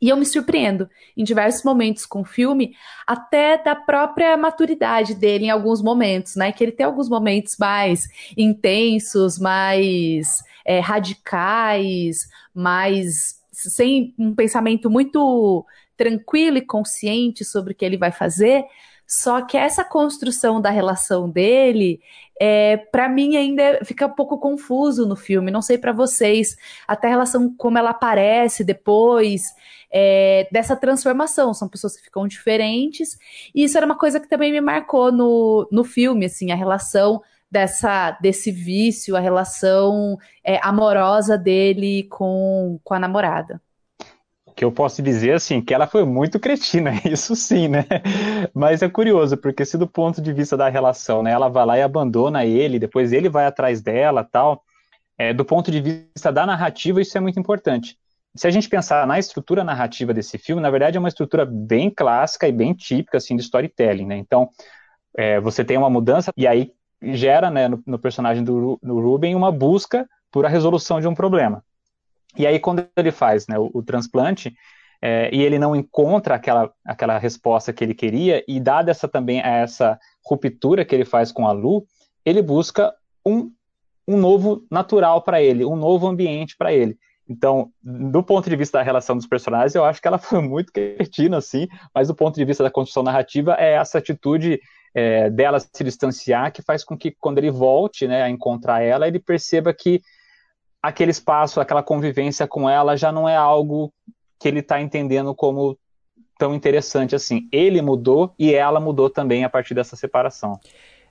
[0.00, 2.76] E eu me surpreendo em diversos momentos com o filme,
[3.06, 6.52] até da própria maturidade dele em alguns momentos, né?
[6.52, 8.06] Que ele tem alguns momentos mais
[8.36, 15.64] intensos, mais é, radicais, mais sem um pensamento muito
[15.96, 18.64] tranquilo e consciente sobre o que ele vai fazer,
[19.06, 22.00] só que essa construção da relação dele,
[22.40, 25.50] é, para mim ainda fica um pouco confuso no filme.
[25.50, 29.54] Não sei para vocês, até a relação como ela aparece depois
[29.92, 31.52] é, dessa transformação.
[31.54, 33.18] São pessoas que ficam diferentes.
[33.54, 37.22] E isso era uma coisa que também me marcou no, no filme, assim, a relação
[37.50, 43.60] dessa desse vício, a relação é, amorosa dele com, com a namorada
[44.64, 47.84] eu posso dizer assim, que ela foi muito cretina, isso sim, né?
[48.54, 51.78] Mas é curioso, porque se do ponto de vista da relação, né, ela vai lá
[51.78, 54.62] e abandona ele, depois ele vai atrás dela, tal,
[55.18, 57.96] é, do ponto de vista da narrativa, isso é muito importante.
[58.36, 61.88] Se a gente pensar na estrutura narrativa desse filme, na verdade é uma estrutura bem
[61.88, 64.16] clássica e bem típica, assim, de storytelling, né?
[64.16, 64.48] Então,
[65.16, 69.52] é, você tem uma mudança e aí gera, né, no, no personagem do Ruben, uma
[69.52, 71.62] busca por a resolução de um problema.
[72.36, 74.54] E aí, quando ele faz né, o, o transplante,
[75.00, 79.40] é, e ele não encontra aquela, aquela resposta que ele queria, e dada essa também
[79.40, 81.86] essa ruptura que ele faz com a Lu,
[82.24, 82.92] ele busca
[83.24, 83.52] um,
[84.08, 86.96] um novo natural para ele, um novo ambiente para ele.
[87.28, 90.72] Então, do ponto de vista da relação dos personagens, eu acho que ela foi muito
[90.72, 94.60] cretina, assim, mas do ponto de vista da construção narrativa, é essa atitude
[94.94, 99.08] é, dela se distanciar que faz com que, quando ele volte né, a encontrar ela,
[99.08, 100.00] ele perceba que
[100.84, 103.90] aquele espaço, aquela convivência com ela já não é algo
[104.38, 105.78] que ele está entendendo como
[106.38, 107.48] tão interessante assim.
[107.50, 110.60] Ele mudou e ela mudou também a partir dessa separação.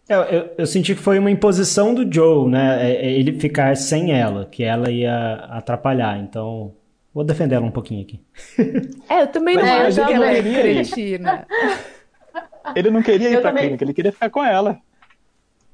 [0.08, 2.92] Eu, é, eu, eu, senti que foi uma imposição do Joe, né?
[2.92, 6.20] É, é ele ficar sem ela, que ela ia atrapalhar.
[6.20, 6.76] Então,
[7.12, 8.22] vou defender ela um pouquinho aqui.
[9.10, 11.48] É, eu também não acho que ela é cretina.
[12.76, 13.64] Ele não queria ir eu pra também...
[13.64, 14.80] clínica, ele queria ficar com ela.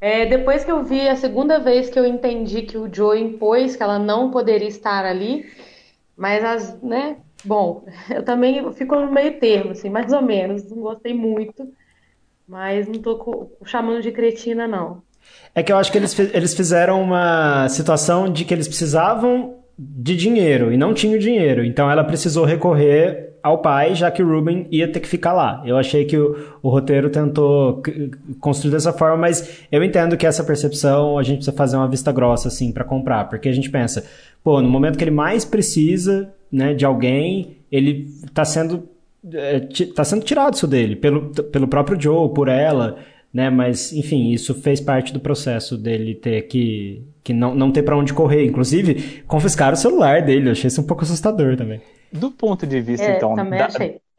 [0.01, 3.75] É, depois que eu vi, a segunda vez que eu entendi que o Joe impôs
[3.75, 5.45] que ela não poderia estar ali,
[6.15, 7.17] mas as, né?
[7.43, 10.69] Bom, eu também fico no meio termo, assim, mais ou menos.
[10.69, 11.67] Não gostei muito,
[12.47, 15.01] mas não tô chamando de cretina, não.
[15.53, 20.15] É que eu acho que eles, eles fizeram uma situação de que eles precisavam de
[20.15, 21.63] dinheiro e não tinham dinheiro.
[21.63, 25.61] Então ela precisou recorrer ao pai, já que o Ruben ia ter que ficar lá.
[25.65, 27.81] Eu achei que o, o roteiro tentou
[28.39, 32.11] construir dessa forma, mas eu entendo que essa percepção a gente precisa fazer uma vista
[32.11, 34.05] grossa assim para comprar, porque a gente pensa,
[34.43, 38.87] pô, no momento que ele mais precisa, né, de alguém, ele está sendo
[39.33, 39.67] é,
[40.03, 42.97] sendo tirado isso dele, pelo, pelo próprio Joe, por ela,
[43.33, 43.49] né?
[43.49, 47.97] Mas, enfim, isso fez parte do processo dele ter que, que não, não ter para
[47.97, 48.45] onde correr.
[48.45, 51.81] Inclusive, confiscaram o celular dele, eu achei isso um pouco assustador também.
[52.11, 53.67] Do ponto de vista, é, então, da,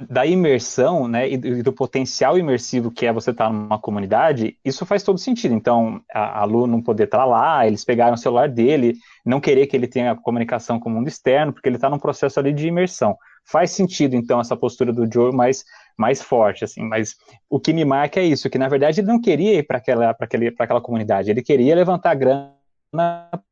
[0.08, 5.02] da, imersão, né, e do potencial imersivo que é você estar numa comunidade, isso faz
[5.02, 5.54] todo sentido.
[5.54, 8.94] Então, a, a Lu não poder estar lá, eles pegaram o celular dele,
[9.26, 12.38] não querer que ele tenha comunicação com o mundo externo, porque ele está num processo
[12.38, 13.16] ali de imersão.
[13.44, 15.64] Faz sentido, então, essa postura do Joe mais,
[15.98, 17.16] mais forte, assim, mas
[17.48, 20.16] o que me marca é isso, que na verdade ele não queria ir para aquela,
[20.58, 22.54] aquela comunidade, ele queria levantar grana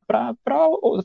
[0.06, 0.34] para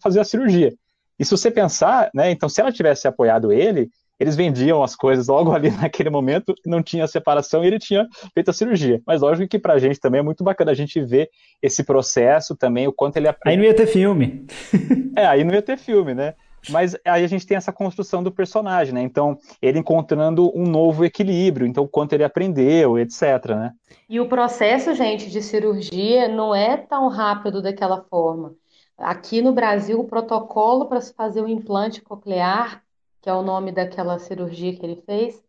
[0.02, 0.74] fazer a cirurgia.
[1.20, 3.90] E se você pensar, né, então se ela tivesse apoiado ele,
[4.20, 8.50] eles vendiam as coisas logo ali naquele momento, não tinha separação e ele tinha feito
[8.50, 9.02] a cirurgia.
[9.06, 11.30] Mas lógico que pra gente também é muito bacana a gente ver
[11.62, 14.46] esse processo também, o quanto ele Aí não ia ter filme.
[15.16, 16.34] é, aí não ia ter filme, né?
[16.70, 19.02] Mas aí a gente tem essa construção do personagem, né?
[19.02, 23.72] Então, ele encontrando um novo equilíbrio, então quanto ele aprendeu, etc, né?
[24.10, 28.56] E o processo, gente, de cirurgia não é tão rápido daquela forma.
[28.98, 32.84] Aqui no Brasil, o protocolo para se fazer o implante coclear,
[33.22, 35.42] que é o nome daquela cirurgia que ele fez,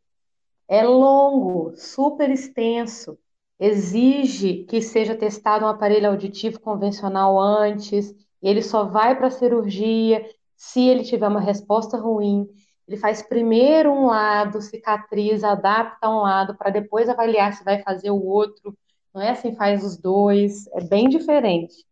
[0.69, 3.19] é longo, super extenso.
[3.59, 10.29] Exige que seja testado um aparelho auditivo convencional antes, ele só vai para a cirurgia
[10.57, 12.47] se ele tiver uma resposta ruim.
[12.87, 18.11] Ele faz primeiro um lado, cicatriza, adapta um lado, para depois avaliar se vai fazer
[18.11, 18.77] o outro.
[19.15, 21.87] Não é assim, faz os dois, é bem diferente.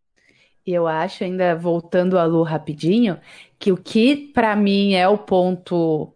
[0.67, 3.19] Eu acho, ainda voltando a Lu rapidinho,
[3.59, 6.15] que o que para mim é o ponto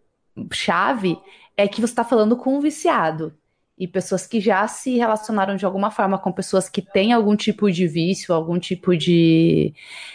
[0.53, 1.19] chave
[1.57, 3.35] é que você está falando com um viciado.
[3.79, 7.71] E pessoas que já se relacionaram de alguma forma com pessoas que têm algum tipo
[7.71, 9.75] de vício, algum tipo de,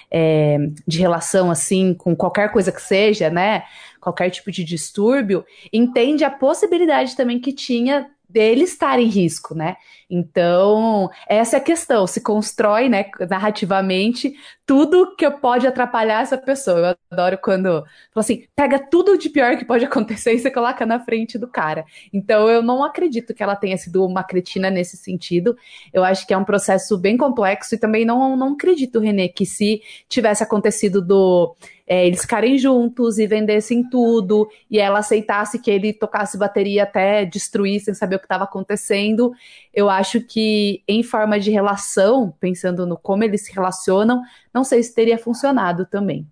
[0.09, 0.57] é,
[0.87, 3.63] de relação assim, com qualquer coisa que seja, né?
[3.99, 9.75] Qualquer tipo de distúrbio, entende a possibilidade também que tinha dele estar em risco, né?
[10.13, 14.33] Então, essa é a questão, se constrói, né, narrativamente,
[14.65, 16.77] tudo que pode atrapalhar essa pessoa.
[16.79, 17.81] Eu adoro quando,
[18.13, 21.85] assim, pega tudo de pior que pode acontecer e você coloca na frente do cara.
[22.11, 25.55] Então, eu não acredito que ela tenha sido uma cretina nesse sentido.
[25.93, 29.45] Eu acho que é um processo bem complexo e também não, não acredito, Renê, que
[29.45, 31.55] se tivesse acontecido do
[31.91, 37.25] é, eles ficarem juntos e vendessem tudo, e ela aceitasse que ele tocasse bateria até
[37.25, 39.33] destruir sem saber o que estava acontecendo.
[39.73, 44.21] Eu acho que, em forma de relação, pensando no como eles se relacionam,
[44.53, 46.27] não sei se teria funcionado também.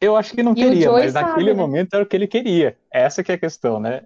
[0.00, 1.60] Eu acho que não teria, mas sabe, naquele né?
[1.60, 2.76] momento era o que ele queria.
[2.90, 4.02] Essa que é a questão, né?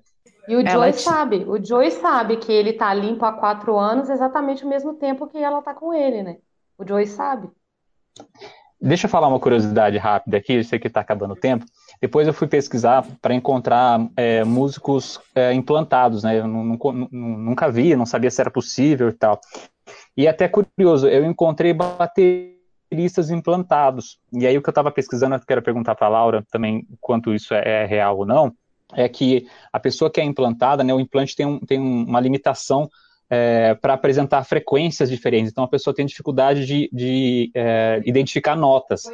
[0.47, 4.09] E o ela Joey sabe, o Joey sabe que ele tá limpo há quatro anos,
[4.09, 6.39] exatamente o mesmo tempo que ela tá com ele, né?
[6.79, 7.49] O Joey sabe.
[8.81, 11.67] Deixa eu falar uma curiosidade rápida aqui, eu sei que está acabando o tempo.
[12.01, 16.39] Depois eu fui pesquisar para encontrar é, músicos é, implantados, né?
[16.39, 19.41] Eu nunca vi, não sabia se era possível e tal.
[20.17, 24.19] E é até curioso, eu encontrei bateristas implantados.
[24.33, 27.35] E aí o que eu estava pesquisando, eu quero perguntar para a Laura também quanto
[27.35, 28.53] isso é, é, real ou não,
[28.95, 32.89] é que a pessoa que é implantada, né, o implante tem, um, tem uma limitação
[33.31, 35.51] é, para apresentar frequências diferentes.
[35.51, 39.05] Então a pessoa tem dificuldade de, de é, identificar notas.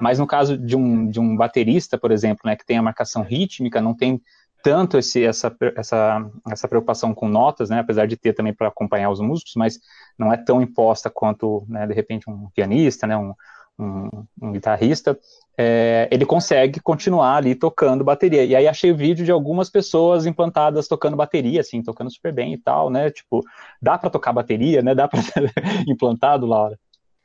[0.00, 3.22] Mas no caso de um, de um baterista, por exemplo, né, que tem a marcação
[3.22, 4.20] rítmica, não tem
[4.62, 9.10] tanto esse, essa, essa, essa preocupação com notas, né, apesar de ter também para acompanhar
[9.10, 9.78] os músicos, mas
[10.18, 13.32] não é tão imposta quanto, né, de repente, um pianista, né, um,
[13.78, 15.18] um, guitarrista,
[15.56, 18.44] é, ele consegue continuar ali tocando bateria.
[18.44, 22.54] E aí achei o vídeo de algumas pessoas implantadas tocando bateria, assim, tocando super bem
[22.54, 23.10] e tal, né?
[23.10, 23.42] Tipo,
[23.80, 24.94] dá para tocar bateria, né?
[24.94, 25.20] Dá para
[25.86, 26.78] implantado, Laura?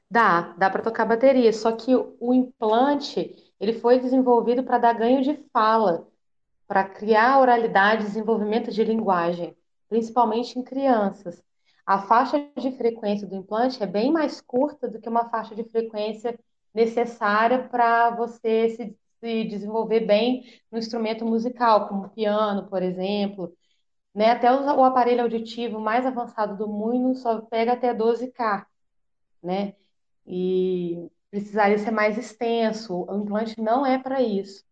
[0.10, 1.54] Dá, dá para tocar bateria.
[1.54, 6.08] Só que o implante ele foi desenvolvido para dar ganho de fala,
[6.68, 9.56] para criar oralidade, desenvolvimento de linguagem,
[9.88, 11.42] principalmente em crianças.
[11.92, 15.66] A faixa de frequência do implante é bem mais curta do que uma faixa de
[15.66, 16.40] frequência
[16.74, 23.54] necessária para você se, se, desenvolver bem no instrumento musical, como piano, por exemplo.
[24.16, 24.32] Né?
[24.32, 28.66] Até o, o aparelho auditivo mais avançado do mundo só pega até 12K,
[29.44, 29.76] né?
[30.26, 33.06] E precisaria ser mais extenso.
[33.06, 34.64] O implante não é para isso.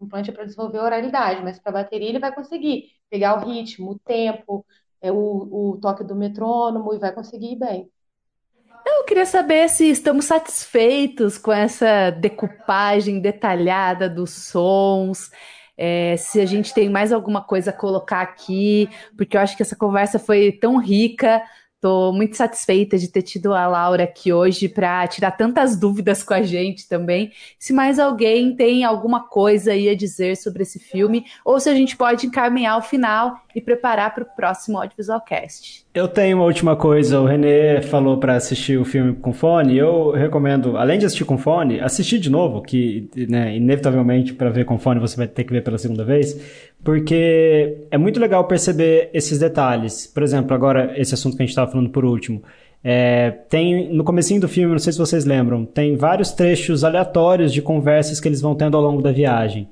[0.00, 3.90] O implante é para desenvolver oralidade, mas para bateria ele vai conseguir pegar o ritmo,
[3.90, 4.64] o tempo,
[5.00, 7.90] é, o, o toque do metrônomo e vai conseguir ir bem.
[8.86, 15.30] Eu queria saber se estamos satisfeitos com essa decupagem detalhada dos sons,
[15.76, 19.62] é, se a gente tem mais alguma coisa a colocar aqui, porque eu acho que
[19.62, 21.42] essa conversa foi tão rica,
[21.78, 26.34] Estou muito satisfeita de ter tido a Laura aqui hoje para tirar tantas dúvidas com
[26.34, 27.30] a gente também.
[27.56, 31.74] Se mais alguém tem alguma coisa aí a dizer sobre esse filme, ou se a
[31.74, 35.86] gente pode encaminhar o final e preparar para o próximo Audiovisual Cast.
[35.94, 37.20] Eu tenho uma última coisa.
[37.20, 39.76] O Renê falou para assistir o filme com fone.
[39.76, 44.64] Eu recomendo, além de assistir com fone, assistir de novo, que né, inevitavelmente para ver
[44.64, 46.40] com fone você vai ter que ver pela segunda vez,
[46.82, 50.06] porque é muito legal perceber esses detalhes.
[50.06, 52.42] Por exemplo, agora esse assunto que a gente estava falando por último.
[52.82, 57.52] É, tem no comecinho do filme, não sei se vocês lembram, tem vários trechos aleatórios
[57.52, 59.68] de conversas que eles vão tendo ao longo da viagem.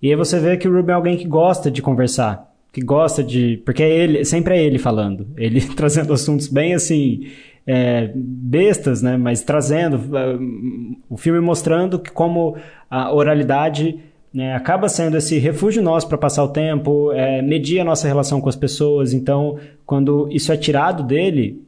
[0.00, 3.22] E aí você vê que o Ruben é alguém que gosta de conversar, que gosta
[3.22, 7.26] de, porque é ele, sempre é ele falando, ele trazendo assuntos bem assim
[7.66, 9.16] é, bestas, né?
[9.16, 12.56] Mas trazendo uh, o filme mostrando que como
[12.90, 13.98] a oralidade
[14.32, 18.40] né, acaba sendo esse refúgio nosso para passar o tempo, é, medir a nossa relação
[18.40, 19.12] com as pessoas.
[19.12, 21.62] Então, quando isso é tirado dele,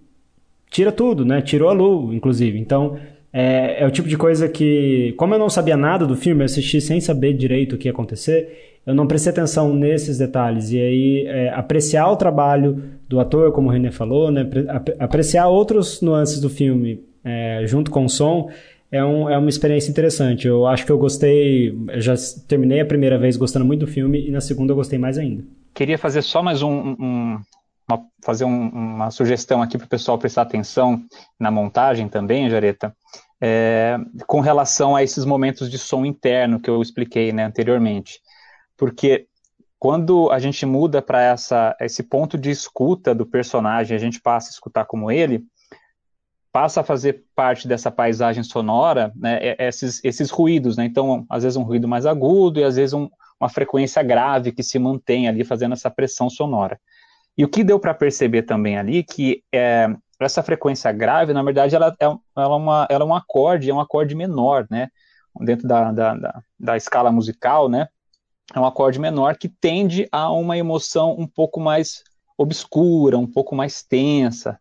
[0.71, 1.43] tira tudo, né?
[1.43, 2.59] Tirou a Lu, inclusive.
[2.59, 2.97] Então,
[3.33, 6.47] é, é, o tipo de coisa que, como eu não sabia nada do filme, eu
[6.47, 10.73] assisti sem saber direito o que ia acontecer, eu não prestei atenção nesses detalhes.
[10.73, 14.49] E aí, é, apreciar o trabalho do ator, como o René falou, né?
[14.99, 18.51] apreciar outros nuances do filme é, junto com o som,
[18.95, 20.47] é, um, é uma experiência interessante.
[20.47, 21.77] Eu acho que eu gostei.
[21.89, 22.15] Eu já
[22.47, 25.45] terminei a primeira vez gostando muito do filme e na segunda eu gostei mais ainda.
[25.75, 26.95] Queria fazer só mais um.
[26.99, 27.41] um
[27.87, 31.03] uma, fazer um, uma sugestão aqui para o pessoal prestar atenção
[31.39, 32.97] na montagem também, Jareta,
[33.39, 38.21] é, com relação a esses momentos de som interno que eu expliquei né, anteriormente.
[38.75, 39.27] Porque
[39.79, 41.37] quando a gente muda para
[41.79, 45.45] esse ponto de escuta do personagem, a gente passa a escutar como ele,
[46.55, 51.43] passa a fazer parte dessa paisagem sonora, né, é, esses, esses ruídos, né, então, às
[51.43, 55.27] vezes um ruído mais agudo e às vezes um, uma frequência grave que se mantém
[55.27, 56.79] ali fazendo essa pressão sonora.
[57.37, 61.75] E o que deu para perceber também ali que é, essa frequência grave, na verdade,
[61.75, 64.91] ela é, ela, é uma, ela é um acorde, é um acorde menor, né,
[65.41, 67.89] dentro da, da, da, da escala musical, né,
[68.55, 72.05] é um acorde menor que tende a uma emoção um pouco mais
[72.39, 74.57] obscura, um pouco mais tensa.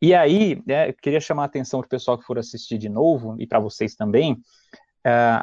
[0.00, 2.88] E aí, né, eu queria chamar a atenção para o pessoal que for assistir de
[2.88, 4.38] novo, e para vocês também,
[5.04, 5.42] é,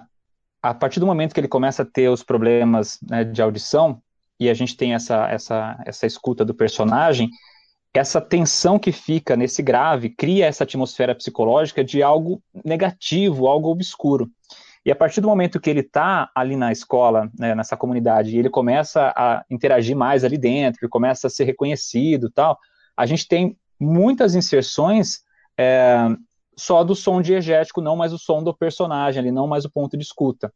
[0.62, 4.02] a partir do momento que ele começa a ter os problemas né, de audição,
[4.40, 7.30] e a gente tem essa, essa, essa escuta do personagem,
[7.94, 14.30] essa tensão que fica nesse grave cria essa atmosfera psicológica de algo negativo, algo obscuro.
[14.86, 18.38] E a partir do momento que ele está ali na escola, né, nessa comunidade, e
[18.38, 22.58] ele começa a interagir mais ali dentro, começa a ser reconhecido tal,
[22.96, 25.22] a gente tem muitas inserções
[25.58, 26.08] é,
[26.58, 29.98] só do som diegético, não mais o som do personagem ali, não mais o ponto
[29.98, 30.54] de escuta.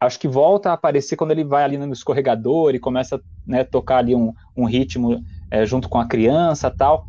[0.00, 3.64] Acho que volta a aparecer quando ele vai ali no escorregador e começa a né,
[3.64, 7.04] tocar ali um, um ritmo é, junto com a criança tal.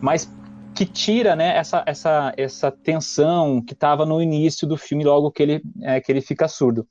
[0.00, 0.30] Mas
[0.76, 5.42] que tira né, essa, essa, essa tensão que estava no início do filme, logo que
[5.42, 6.86] ele, é, que ele fica surdo.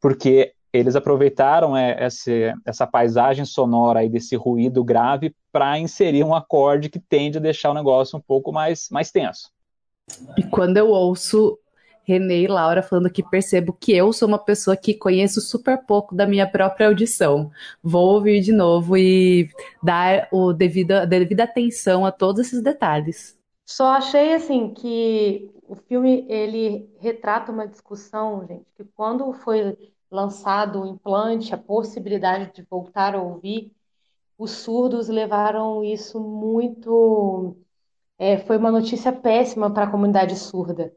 [0.00, 1.96] Porque eles aproveitaram é,
[2.66, 7.70] essa, paisagem sonora aí desse ruído grave para inserir um acorde que tende a deixar
[7.70, 9.50] o negócio um pouco mais, mais tenso.
[10.36, 11.56] E quando eu ouço
[12.08, 16.14] Renê e Laura falando que percebo que eu sou uma pessoa que conheço super pouco
[16.14, 17.50] da minha própria audição.
[17.82, 19.50] Vou ouvir de novo e
[19.82, 23.38] dar o devido, a devida atenção a todos esses detalhes.
[23.66, 29.76] Só achei assim que o filme ele retrata uma discussão, gente, que quando foi
[30.10, 33.70] lançado o implante, a possibilidade de voltar a ouvir,
[34.38, 37.54] os surdos levaram isso muito.
[38.18, 40.90] É, foi uma notícia péssima para a comunidade surda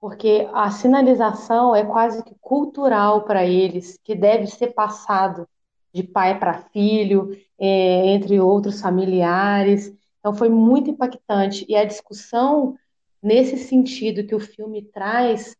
[0.00, 5.46] porque a sinalização é quase que cultural para eles, que deve ser passado
[5.92, 9.94] de pai para filho, é, entre outros familiares.
[10.18, 11.66] Então foi muito impactante.
[11.68, 12.76] E a discussão
[13.22, 15.54] nesse sentido que o filme traz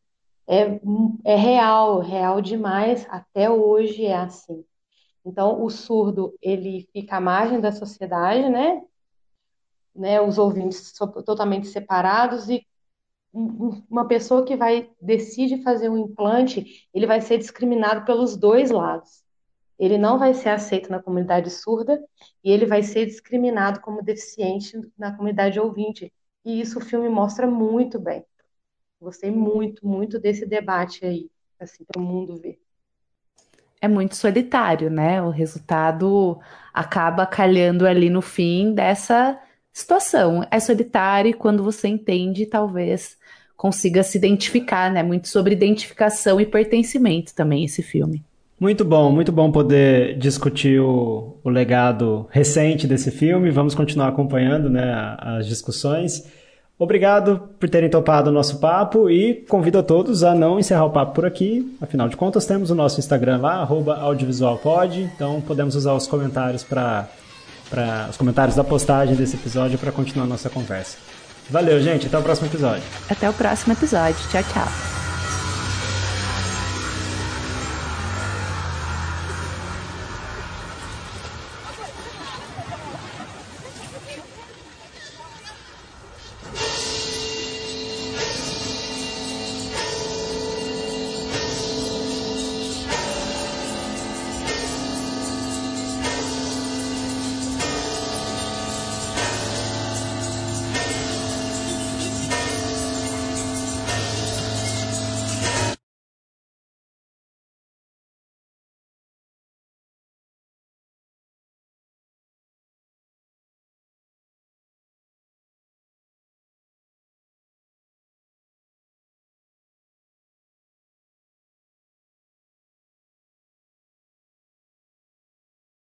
[0.49, 0.81] é,
[1.25, 3.07] é real, real demais.
[3.11, 4.65] Até hoje é assim.
[5.25, 8.83] Então o surdo ele fica à margem da sociedade, né?
[9.95, 12.67] né, os ouvintes totalmente separados e
[13.33, 19.23] uma pessoa que vai decide fazer um implante, ele vai ser discriminado pelos dois lados.
[19.79, 22.03] Ele não vai ser aceito na comunidade surda
[22.45, 26.13] e ele vai ser discriminado como deficiente na comunidade ouvinte.
[26.45, 28.25] E isso o filme mostra muito bem.
[29.01, 32.61] Gostei muito, muito desse debate aí, assim, para o mundo ver.
[33.81, 35.23] É muito solitário, né?
[35.23, 36.39] O resultado
[36.75, 39.41] acaba calhando ali no fim dessa
[39.73, 40.47] situação.
[40.51, 43.17] É solitário e quando você entende, talvez
[43.57, 45.03] consiga se identificar, né?
[45.03, 48.23] Muito sobre identificação e pertencimento também esse filme.
[48.59, 53.51] Muito bom, muito bom poder discutir o, o legado recente desse filme.
[53.51, 56.27] Vamos continuar acompanhando né, as discussões.
[56.79, 60.91] Obrigado por terem topado o nosso papo e convido a todos a não encerrar o
[60.91, 61.77] papo por aqui.
[61.81, 67.07] Afinal de contas, temos o nosso Instagram lá, audiovisualpod, então podemos usar os comentários para
[68.09, 70.97] os comentários da postagem desse episódio para continuar a nossa conversa.
[71.49, 72.07] Valeu, gente.
[72.07, 72.83] Até o próximo episódio.
[73.09, 74.17] Até o próximo episódio.
[74.31, 75.00] Tchau, tchau.